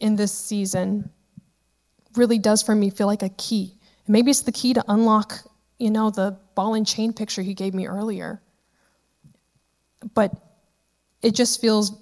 in 0.00 0.16
this 0.16 0.32
season 0.32 1.10
really 2.16 2.38
does 2.38 2.62
for 2.62 2.74
me 2.74 2.90
feel 2.90 3.06
like 3.06 3.22
a 3.22 3.28
key. 3.30 3.74
maybe 4.06 4.30
it's 4.30 4.42
the 4.42 4.52
key 4.52 4.74
to 4.74 4.84
unlock, 4.88 5.40
you 5.82 5.90
know, 5.90 6.10
the 6.10 6.38
ball 6.54 6.74
and 6.74 6.86
chain 6.86 7.12
picture 7.12 7.42
he 7.42 7.54
gave 7.54 7.74
me 7.74 7.88
earlier. 7.88 8.40
But 10.14 10.32
it 11.22 11.34
just 11.34 11.60
feels 11.60 11.92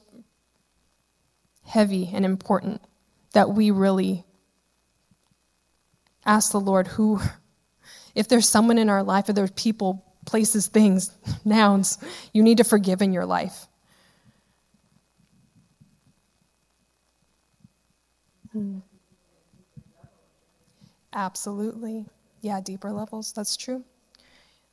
heavy 1.64 2.10
and 2.12 2.26
important 2.26 2.82
that 3.32 3.48
we 3.50 3.70
really 3.70 4.26
ask 6.26 6.52
the 6.52 6.60
Lord 6.60 6.88
who, 6.88 7.20
if 8.14 8.28
there's 8.28 8.46
someone 8.46 8.76
in 8.76 8.90
our 8.90 9.02
life, 9.02 9.30
or 9.30 9.32
there's 9.32 9.50
people, 9.52 10.04
places, 10.26 10.66
things, 10.66 11.16
nouns, 11.46 11.96
you 12.34 12.42
need 12.42 12.58
to 12.58 12.64
forgive 12.64 13.00
in 13.00 13.14
your 13.14 13.24
life. 13.24 13.66
Hmm. 18.52 18.80
Absolutely. 21.14 22.04
Yeah, 22.40 22.60
deeper 22.60 22.92
levels. 22.92 23.32
That's 23.32 23.56
true. 23.56 23.84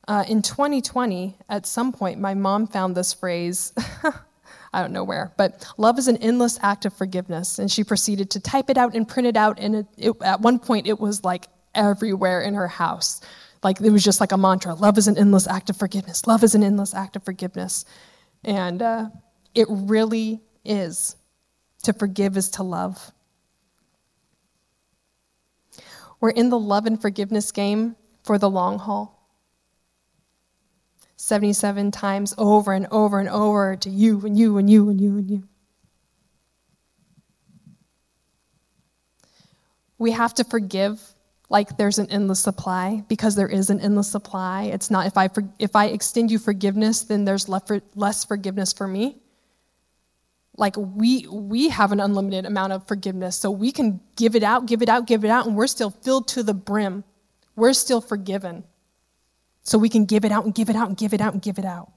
Uh, 0.06 0.24
in 0.26 0.40
2020, 0.40 1.36
at 1.48 1.66
some 1.66 1.92
point, 1.92 2.18
my 2.18 2.34
mom 2.34 2.66
found 2.66 2.96
this 2.96 3.12
phrase. 3.12 3.72
I 4.72 4.82
don't 4.82 4.92
know 4.92 5.04
where, 5.04 5.32
but 5.36 5.66
love 5.76 5.98
is 5.98 6.08
an 6.08 6.16
endless 6.18 6.58
act 6.62 6.84
of 6.84 6.94
forgiveness. 6.94 7.58
And 7.58 7.70
she 7.70 7.84
proceeded 7.84 8.30
to 8.30 8.40
type 8.40 8.70
it 8.70 8.78
out 8.78 8.94
and 8.94 9.06
print 9.06 9.26
it 9.26 9.36
out. 9.36 9.58
And 9.58 9.76
it, 9.76 9.86
it, 9.96 10.22
at 10.22 10.40
one 10.40 10.58
point, 10.58 10.86
it 10.86 10.98
was 10.98 11.24
like 11.24 11.46
everywhere 11.74 12.40
in 12.40 12.54
her 12.54 12.68
house. 12.68 13.20
Like 13.62 13.80
it 13.80 13.90
was 13.90 14.04
just 14.04 14.20
like 14.20 14.32
a 14.32 14.38
mantra 14.38 14.74
love 14.74 14.98
is 14.98 15.08
an 15.08 15.18
endless 15.18 15.46
act 15.46 15.70
of 15.70 15.76
forgiveness. 15.76 16.26
Love 16.26 16.44
is 16.44 16.54
an 16.54 16.62
endless 16.62 16.94
act 16.94 17.16
of 17.16 17.24
forgiveness. 17.24 17.84
And 18.44 18.82
uh, 18.82 19.08
it 19.54 19.66
really 19.68 20.40
is. 20.64 21.16
To 21.84 21.92
forgive 21.92 22.36
is 22.36 22.50
to 22.50 22.62
love. 22.62 23.12
We're 26.20 26.30
in 26.30 26.50
the 26.50 26.58
love 26.58 26.86
and 26.86 27.00
forgiveness 27.00 27.52
game 27.52 27.96
for 28.24 28.38
the 28.38 28.50
long 28.50 28.78
haul. 28.78 29.14
77 31.16 31.90
times 31.90 32.34
over 32.38 32.72
and 32.72 32.86
over 32.90 33.18
and 33.18 33.28
over 33.28 33.76
to 33.76 33.90
you 33.90 34.20
and 34.24 34.38
you 34.38 34.56
and 34.58 34.70
you 34.70 34.88
and 34.88 35.00
you 35.00 35.18
and 35.18 35.30
you. 35.30 35.42
We 39.98 40.12
have 40.12 40.34
to 40.34 40.44
forgive 40.44 41.00
like 41.48 41.76
there's 41.76 41.98
an 41.98 42.08
endless 42.10 42.40
supply 42.40 43.02
because 43.08 43.34
there 43.34 43.48
is 43.48 43.68
an 43.70 43.80
endless 43.80 44.10
supply. 44.10 44.64
It's 44.64 44.90
not 44.90 45.06
if 45.06 45.16
I 45.16 45.28
if 45.58 45.74
I 45.74 45.86
extend 45.86 46.30
you 46.30 46.38
forgiveness, 46.38 47.02
then 47.02 47.24
there's 47.24 47.48
less 47.48 48.24
forgiveness 48.24 48.72
for 48.72 48.86
me 48.86 49.16
like 50.58 50.74
we 50.76 51.24
we 51.28 51.68
have 51.68 51.92
an 51.92 52.00
unlimited 52.00 52.44
amount 52.44 52.72
of 52.72 52.86
forgiveness 52.86 53.36
so 53.36 53.48
we 53.50 53.70
can 53.70 54.00
give 54.16 54.34
it 54.34 54.42
out 54.42 54.66
give 54.66 54.82
it 54.82 54.88
out 54.88 55.06
give 55.06 55.24
it 55.24 55.30
out 55.30 55.46
and 55.46 55.56
we're 55.56 55.68
still 55.68 55.90
filled 55.90 56.26
to 56.28 56.42
the 56.42 56.52
brim. 56.52 57.04
We're 57.54 57.72
still 57.72 58.00
forgiven. 58.00 58.64
So 59.62 59.78
we 59.78 59.88
can 59.88 60.04
give 60.04 60.24
it 60.24 60.32
out 60.32 60.44
and 60.44 60.54
give 60.54 60.68
it 60.68 60.76
out 60.76 60.88
and 60.88 60.96
give 60.96 61.14
it 61.14 61.20
out 61.20 61.32
and 61.32 61.42
give 61.42 61.58
it 61.58 61.64
out. 61.64 61.92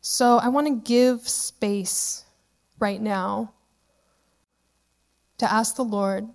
So 0.00 0.38
i 0.38 0.48
want 0.48 0.68
to 0.68 0.74
give 0.88 1.28
space 1.28 2.24
right 2.78 3.02
now 3.02 3.52
to 5.38 5.52
ask 5.52 5.74
the 5.74 5.84
lord 5.84 6.28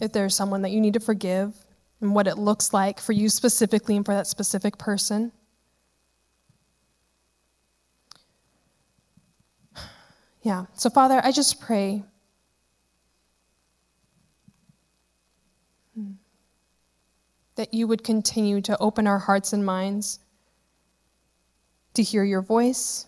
if 0.00 0.12
there's 0.12 0.34
someone 0.34 0.62
that 0.62 0.70
you 0.70 0.80
need 0.80 0.94
to 0.94 1.00
forgive 1.00 1.65
and 2.00 2.14
what 2.14 2.26
it 2.26 2.38
looks 2.38 2.72
like 2.72 3.00
for 3.00 3.12
you 3.12 3.28
specifically 3.28 3.96
and 3.96 4.04
for 4.04 4.14
that 4.14 4.26
specific 4.26 4.78
person. 4.78 5.32
Yeah, 10.42 10.66
so 10.74 10.90
Father, 10.90 11.20
I 11.24 11.32
just 11.32 11.60
pray. 11.60 12.04
Hmm. 15.96 16.12
That 17.56 17.72
you 17.72 17.88
would 17.88 18.04
continue 18.04 18.60
to 18.60 18.78
open 18.78 19.06
our 19.06 19.18
hearts 19.18 19.52
and 19.52 19.64
minds 19.64 20.20
to 21.94 22.02
hear 22.02 22.22
your 22.22 22.42
voice. 22.42 23.06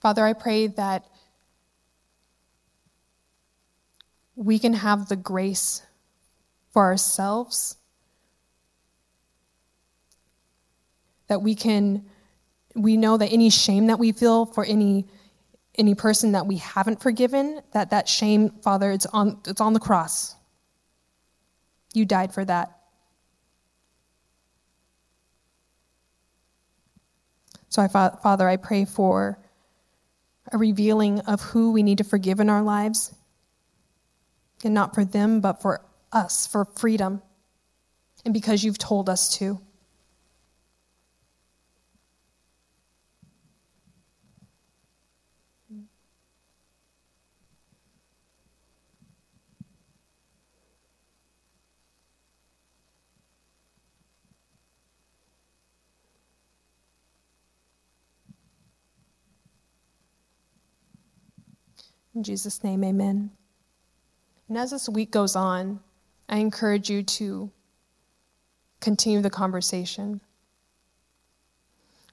Father, 0.00 0.24
I 0.24 0.34
pray 0.34 0.66
that 0.68 1.06
we 4.36 4.58
can 4.58 4.74
have 4.74 5.08
the 5.08 5.16
grace 5.16 5.82
for 6.76 6.82
ourselves. 6.82 7.78
That 11.28 11.40
we 11.40 11.54
can, 11.54 12.04
we 12.74 12.98
know 12.98 13.16
that 13.16 13.32
any 13.32 13.48
shame 13.48 13.86
that 13.86 13.98
we 13.98 14.12
feel 14.12 14.44
for 14.44 14.62
any 14.62 15.06
any 15.76 15.94
person 15.94 16.32
that 16.32 16.46
we 16.46 16.58
haven't 16.58 17.00
forgiven, 17.00 17.62
that 17.72 17.88
that 17.90 18.06
shame, 18.06 18.50
Father, 18.62 18.90
it's 18.90 19.06
on 19.06 19.40
it's 19.46 19.62
on 19.62 19.72
the 19.72 19.80
cross. 19.80 20.36
You 21.94 22.04
died 22.04 22.34
for 22.34 22.44
that. 22.44 22.78
So, 27.70 27.80
I, 27.80 27.88
Father, 27.88 28.46
I 28.46 28.58
pray 28.58 28.84
for 28.84 29.38
a 30.52 30.58
revealing 30.58 31.20
of 31.20 31.40
who 31.40 31.72
we 31.72 31.82
need 31.82 31.96
to 31.98 32.04
forgive 32.04 32.38
in 32.38 32.50
our 32.50 32.62
lives, 32.62 33.14
and 34.62 34.74
not 34.74 34.94
for 34.94 35.06
them, 35.06 35.40
but 35.40 35.62
for 35.62 35.80
us 36.16 36.46
for 36.46 36.64
freedom 36.64 37.20
and 38.24 38.32
because 38.32 38.64
you've 38.64 38.78
told 38.78 39.10
us 39.10 39.36
to. 39.36 39.60
In 62.14 62.22
Jesus' 62.22 62.64
name, 62.64 62.82
amen. 62.82 63.30
And 64.48 64.56
as 64.56 64.70
this 64.70 64.88
week 64.88 65.10
goes 65.10 65.36
on, 65.36 65.80
I 66.28 66.38
encourage 66.38 66.90
you 66.90 67.02
to 67.02 67.50
continue 68.80 69.20
the 69.20 69.30
conversation. 69.30 70.20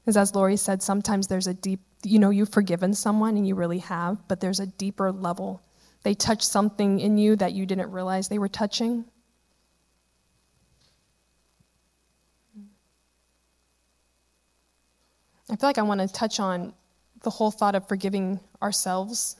Because 0.01 0.17
as 0.17 0.35
Lori 0.35 0.57
said, 0.57 0.83
sometimes 0.83 1.27
there's 1.27 1.47
a 1.47 1.53
deep, 1.53 1.79
you 2.03 2.19
know, 2.19 2.29
you've 2.29 2.49
forgiven 2.49 2.93
someone 2.93 3.37
and 3.37 3.47
you 3.47 3.55
really 3.55 3.79
have, 3.79 4.27
but 4.27 4.39
there's 4.39 4.59
a 4.59 4.67
deeper 4.67 5.11
level. 5.11 5.61
They 6.03 6.13
touch 6.13 6.43
something 6.43 6.99
in 6.99 7.17
you 7.17 7.35
that 7.37 7.53
you 7.53 7.65
didn't 7.65 7.91
realize 7.91 8.27
they 8.27 8.39
were 8.39 8.49
touching. 8.49 9.05
I 15.49 15.55
feel 15.55 15.69
like 15.69 15.77
I 15.77 15.83
want 15.83 16.01
to 16.01 16.07
touch 16.07 16.39
on 16.39 16.73
the 17.21 17.29
whole 17.29 17.51
thought 17.51 17.75
of 17.75 17.87
forgiving 17.87 18.39
ourselves 18.61 19.37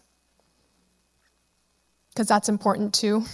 because 2.10 2.28
that's 2.28 2.48
important 2.48 2.94
too. 2.94 3.26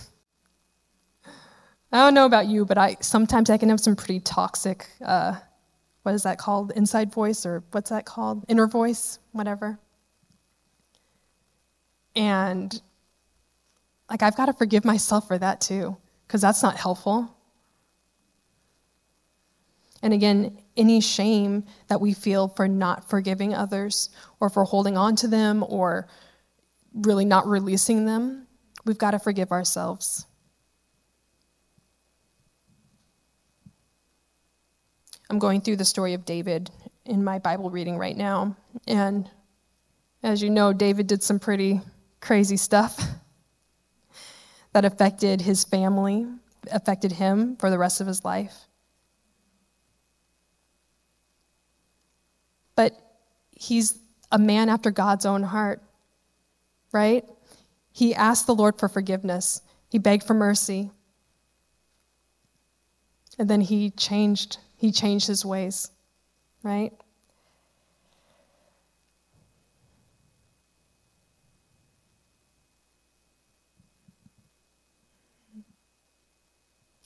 I 1.91 1.97
don't 1.97 2.13
know 2.13 2.25
about 2.25 2.47
you, 2.47 2.65
but 2.65 2.77
I 2.77 2.97
sometimes 3.01 3.49
I 3.49 3.57
can 3.57 3.69
have 3.69 3.79
some 3.79 3.95
pretty 3.95 4.19
toxic. 4.19 4.87
Uh, 5.03 5.35
what 6.03 6.13
is 6.13 6.23
that 6.23 6.37
called? 6.37 6.71
Inside 6.75 7.11
voice 7.11 7.45
or 7.45 7.63
what's 7.71 7.89
that 7.89 8.05
called? 8.05 8.45
Inner 8.47 8.67
voice, 8.67 9.19
whatever. 9.31 9.79
And 12.15 12.79
like 14.09 14.21
I've 14.21 14.35
got 14.35 14.47
to 14.47 14.53
forgive 14.53 14.85
myself 14.85 15.27
for 15.27 15.37
that 15.37 15.61
too, 15.61 15.97
because 16.27 16.41
that's 16.41 16.61
not 16.61 16.77
helpful. 16.77 17.35
And 20.01 20.13
again, 20.13 20.57
any 20.77 21.01
shame 21.01 21.65
that 21.87 21.99
we 21.99 22.13
feel 22.13 22.47
for 22.47 22.67
not 22.67 23.09
forgiving 23.09 23.53
others 23.53 24.09
or 24.39 24.49
for 24.49 24.63
holding 24.63 24.95
on 24.95 25.15
to 25.17 25.27
them 25.27 25.65
or 25.67 26.07
really 26.93 27.25
not 27.25 27.47
releasing 27.47 28.05
them, 28.05 28.47
we've 28.85 28.97
got 28.97 29.11
to 29.11 29.19
forgive 29.19 29.51
ourselves. 29.51 30.25
I'm 35.29 35.39
going 35.39 35.61
through 35.61 35.75
the 35.75 35.85
story 35.85 36.13
of 36.13 36.25
David 36.25 36.71
in 37.05 37.23
my 37.23 37.37
Bible 37.37 37.69
reading 37.69 37.97
right 37.97 38.17
now. 38.17 38.55
And 38.87 39.29
as 40.23 40.41
you 40.41 40.49
know, 40.49 40.73
David 40.73 41.07
did 41.07 41.21
some 41.21 41.39
pretty 41.39 41.81
crazy 42.19 42.57
stuff 42.57 42.99
that 44.73 44.85
affected 44.85 45.41
his 45.41 45.63
family, 45.63 46.25
affected 46.71 47.11
him 47.11 47.55
for 47.57 47.69
the 47.69 47.77
rest 47.77 48.01
of 48.01 48.07
his 48.07 48.25
life. 48.25 48.55
But 52.75 52.93
he's 53.51 53.99
a 54.31 54.39
man 54.39 54.69
after 54.69 54.89
God's 54.89 55.25
own 55.25 55.43
heart, 55.43 55.81
right? 56.91 57.25
He 57.91 58.15
asked 58.15 58.47
the 58.47 58.55
Lord 58.55 58.79
for 58.79 58.87
forgiveness, 58.87 59.61
he 59.89 59.99
begged 59.99 60.23
for 60.23 60.33
mercy. 60.33 60.91
And 63.37 63.49
then 63.49 63.61
he 63.61 63.89
changed 63.91 64.57
he 64.79 64.93
changed 64.93 65.27
his 65.27 65.45
ways, 65.45 65.91
right? 66.63 66.93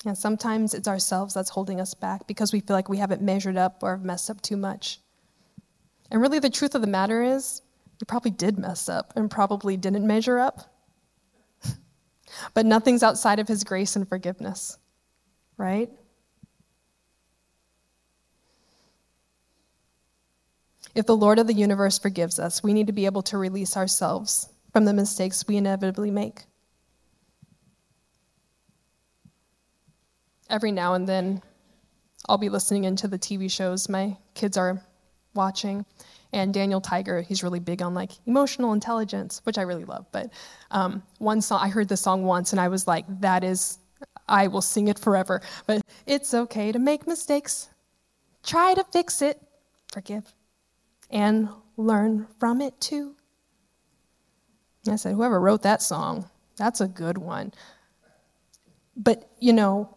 And 0.06 0.16
sometimes 0.18 0.76
it's 0.76 0.88
ourselves 0.88 1.34
that's 1.34 1.50
holding 1.50 1.82
us 1.82 1.96
back 1.96 2.28
because 2.28 2.54
we 2.54 2.60
feel 2.60 2.76
like 2.76 2.90
we 2.90 2.98
haven't 2.98 3.22
measured 3.22 3.58
up 3.58 3.82
or 3.82 3.92
have 3.92 4.06
messed 4.06 4.30
up 4.30 4.42
too 4.42 4.58
much. 4.58 5.00
And 6.12 6.22
really, 6.22 6.40
the 6.40 6.50
truth 6.50 6.76
of 6.76 6.82
the 6.82 6.88
matter 6.88 7.24
is, 7.24 7.62
we 8.00 8.06
probably 8.06 8.32
did 8.32 8.60
mess 8.60 8.88
up 8.88 9.14
and 9.16 9.32
probably 9.32 9.78
didn't 9.78 10.06
measure 10.06 10.38
up. 10.38 10.76
but 12.54 12.68
nothing's 12.68 13.02
outside 13.02 13.40
of 13.40 13.48
His 13.48 13.64
grace 13.64 13.96
and 13.96 14.08
forgiveness, 14.08 14.78
right? 15.58 15.90
If 20.96 21.08
the 21.08 21.18
Lord 21.18 21.40
of 21.40 21.48
the 21.48 21.54
universe 21.54 21.98
forgives 21.98 22.40
us, 22.40 22.62
we 22.62 22.74
need 22.74 22.88
to 22.88 22.94
be 22.94 23.06
able 23.06 23.24
to 23.24 23.38
release 23.38 23.76
ourselves 23.76 24.50
from 24.72 24.86
the 24.86 24.94
mistakes 24.94 25.46
we 25.48 25.58
inevitably 25.58 26.12
make. 26.12 26.44
Every 30.50 30.72
now 30.72 30.94
and 30.94 31.08
then, 31.08 31.42
I'll 32.30 32.38
be 32.38 32.50
listening 32.50 32.84
into 32.84 33.08
the 33.08 33.18
TV 33.18 33.50
shows 33.50 33.90
my 33.90 34.18
kids 34.36 34.56
are 34.56 34.82
watching. 35.34 35.86
And 36.32 36.54
Daniel 36.54 36.82
Tiger, 36.82 37.22
he's 37.22 37.44
really 37.44 37.60
big 37.60 37.82
on 37.82 37.94
like 37.94 38.12
emotional 38.26 38.74
intelligence, 38.74 39.42
which 39.46 39.58
I 39.58 39.64
really 39.64 39.86
love. 39.86 40.06
But 40.12 40.32
um, 40.72 41.04
one 41.18 41.42
song, 41.42 41.60
I 41.62 41.70
heard 41.70 41.88
the 41.88 41.98
song 41.98 42.24
once 42.24 42.52
and 42.54 42.60
I 42.60 42.68
was 42.68 42.88
like, 42.88 43.06
that 43.22 43.44
is, 43.44 43.80
I 44.28 44.48
will 44.48 44.62
sing 44.62 44.88
it 44.88 45.00
forever. 45.00 45.42
But 45.66 45.82
it's 46.06 46.34
okay 46.34 46.72
to 46.72 46.80
make 46.80 47.08
mistakes. 47.08 47.70
Try 48.44 48.74
to 48.74 48.84
fix 48.92 49.22
it. 49.22 49.40
Forgive 49.92 50.34
and 51.14 51.48
learn 51.78 52.28
from 52.40 52.60
it 52.60 52.82
too. 52.82 53.16
I 54.92 54.98
said, 54.98 55.14
whoever 55.14 55.40
wrote 55.40 55.62
that 55.62 55.82
song, 55.82 56.30
that's 56.58 56.82
a 56.82 56.88
good 56.88 57.18
one. 57.18 57.54
But, 58.98 59.30
you 59.40 59.54
know, 59.54 59.96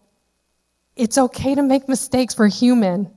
it's 0.94 1.18
okay 1.18 1.56
to 1.56 1.62
make 1.62 1.88
mistakes. 1.88 2.38
We're 2.38 2.48
human. 2.48 3.10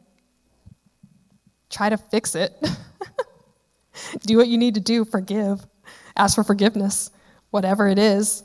Try 1.70 1.90
to 1.90 1.98
fix 1.98 2.34
it. 2.34 2.54
do 4.26 4.38
what 4.38 4.48
you 4.48 4.58
need 4.58 4.74
to 4.74 4.80
do, 4.80 5.06
forgive, 5.06 5.66
ask 6.16 6.36
for 6.36 6.44
forgiveness, 6.44 7.12
whatever 7.52 7.88
it 7.88 8.00
is, 8.00 8.44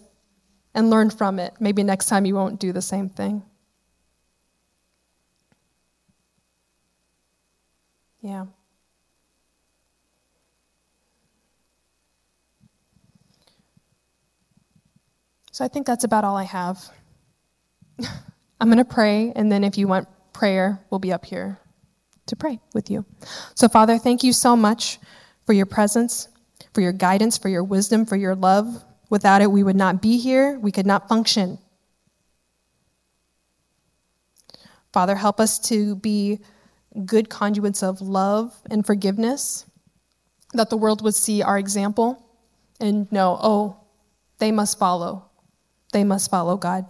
and 0.74 0.90
learn 0.90 1.08
from 1.08 1.38
it. 1.38 1.54
Maybe 1.60 1.82
next 1.82 2.06
time 2.06 2.26
you 2.26 2.34
won't 2.34 2.60
do 2.60 2.72
the 2.72 2.82
same 2.82 3.08
thing. 3.08 3.42
Yeah. 8.20 8.46
So 15.54 15.64
I 15.64 15.68
think 15.68 15.86
that's 15.86 16.02
about 16.02 16.24
all 16.24 16.36
I 16.36 16.42
have. 16.42 16.84
I'm 18.60 18.66
going 18.66 18.78
to 18.78 18.84
pray, 18.84 19.32
and 19.36 19.52
then 19.52 19.62
if 19.62 19.78
you 19.78 19.86
want 19.86 20.08
prayer, 20.32 20.84
we'll 20.90 20.98
be 20.98 21.12
up 21.12 21.24
here 21.24 21.60
to 22.26 22.34
pray 22.34 22.58
with 22.74 22.90
you. 22.90 23.04
So, 23.54 23.68
Father, 23.68 23.96
thank 23.96 24.24
you 24.24 24.32
so 24.32 24.56
much 24.56 24.98
for 25.46 25.52
your 25.52 25.66
presence, 25.66 26.26
for 26.72 26.80
your 26.80 26.90
guidance, 26.90 27.38
for 27.38 27.48
your 27.48 27.62
wisdom, 27.62 28.04
for 28.04 28.16
your 28.16 28.34
love. 28.34 28.82
Without 29.10 29.42
it, 29.42 29.52
we 29.52 29.62
would 29.62 29.76
not 29.76 30.02
be 30.02 30.18
here, 30.18 30.58
we 30.58 30.72
could 30.72 30.86
not 30.86 31.08
function. 31.08 31.58
Father, 34.92 35.14
help 35.14 35.38
us 35.38 35.60
to 35.68 35.94
be 35.94 36.40
good 37.06 37.28
conduits 37.28 37.80
of 37.84 38.00
love 38.00 38.52
and 38.72 38.84
forgiveness, 38.84 39.66
that 40.52 40.68
the 40.68 40.76
world 40.76 41.00
would 41.02 41.14
see 41.14 41.42
our 41.42 41.56
example 41.56 42.26
and 42.80 43.06
know, 43.12 43.38
oh, 43.40 43.76
they 44.38 44.50
must 44.50 44.80
follow 44.80 45.30
they 45.94 46.04
must 46.04 46.28
follow 46.28 46.56
God. 46.56 46.84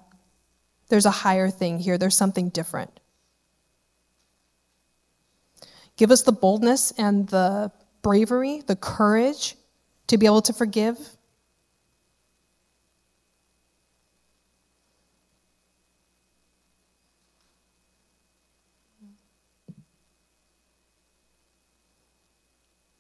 There's 0.89 1.07
a 1.07 1.11
higher 1.11 1.51
thing 1.51 1.79
here, 1.79 1.99
there's 1.99 2.17
something 2.17 2.49
different. 2.49 2.99
Give 5.97 6.11
us 6.11 6.23
the 6.23 6.33
boldness 6.33 6.91
and 6.99 7.29
the 7.29 7.71
bravery, 8.03 8.63
the 8.67 8.75
courage 8.75 9.57
to 10.09 10.19
be 10.19 10.27
able 10.27 10.43
to 10.43 10.53
forgive. 10.53 10.99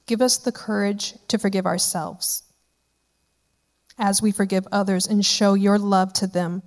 Give 0.06 0.20
us 0.20 0.36
the 0.36 0.52
courage 0.52 1.14
to 1.28 1.38
forgive 1.38 1.64
ourselves 1.64 2.42
as 3.98 4.20
we 4.20 4.33
forgive 4.33 4.66
others 4.72 5.07
and 5.07 5.24
show 5.24 5.54
your 5.54 5.78
love 5.78 6.12
to 6.14 6.26
them 6.26 6.62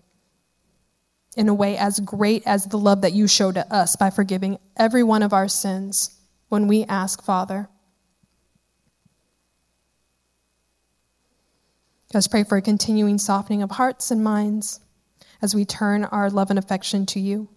in 1.35 1.49
a 1.49 1.53
way 1.53 1.77
as 1.77 1.99
great 1.99 2.41
as 2.45 2.65
the 2.65 2.77
love 2.77 3.01
that 3.01 3.13
you 3.13 3.27
show 3.27 3.51
to 3.51 3.73
us 3.73 3.95
by 3.95 4.09
forgiving 4.09 4.57
every 4.75 5.03
one 5.03 5.21
of 5.21 5.33
our 5.33 5.47
sins 5.47 6.19
when 6.49 6.67
we 6.67 6.83
ask, 6.85 7.23
Father. 7.23 7.69
Let's 12.13 12.27
pray 12.27 12.43
for 12.43 12.57
a 12.57 12.61
continuing 12.61 13.17
softening 13.17 13.61
of 13.61 13.71
hearts 13.71 14.11
and 14.11 14.23
minds 14.23 14.79
as 15.41 15.53
we 15.53 15.65
turn 15.65 16.05
our 16.05 16.29
love 16.29 16.49
and 16.49 16.57
affection 16.57 17.05
to 17.07 17.19
you. 17.19 17.49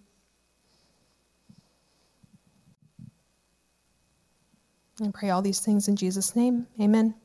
And 4.99 5.13
pray 5.13 5.31
all 5.31 5.41
these 5.41 5.59
things 5.59 5.87
in 5.87 5.95
Jesus' 5.95 6.35
name. 6.35 6.67
Amen. 6.79 7.15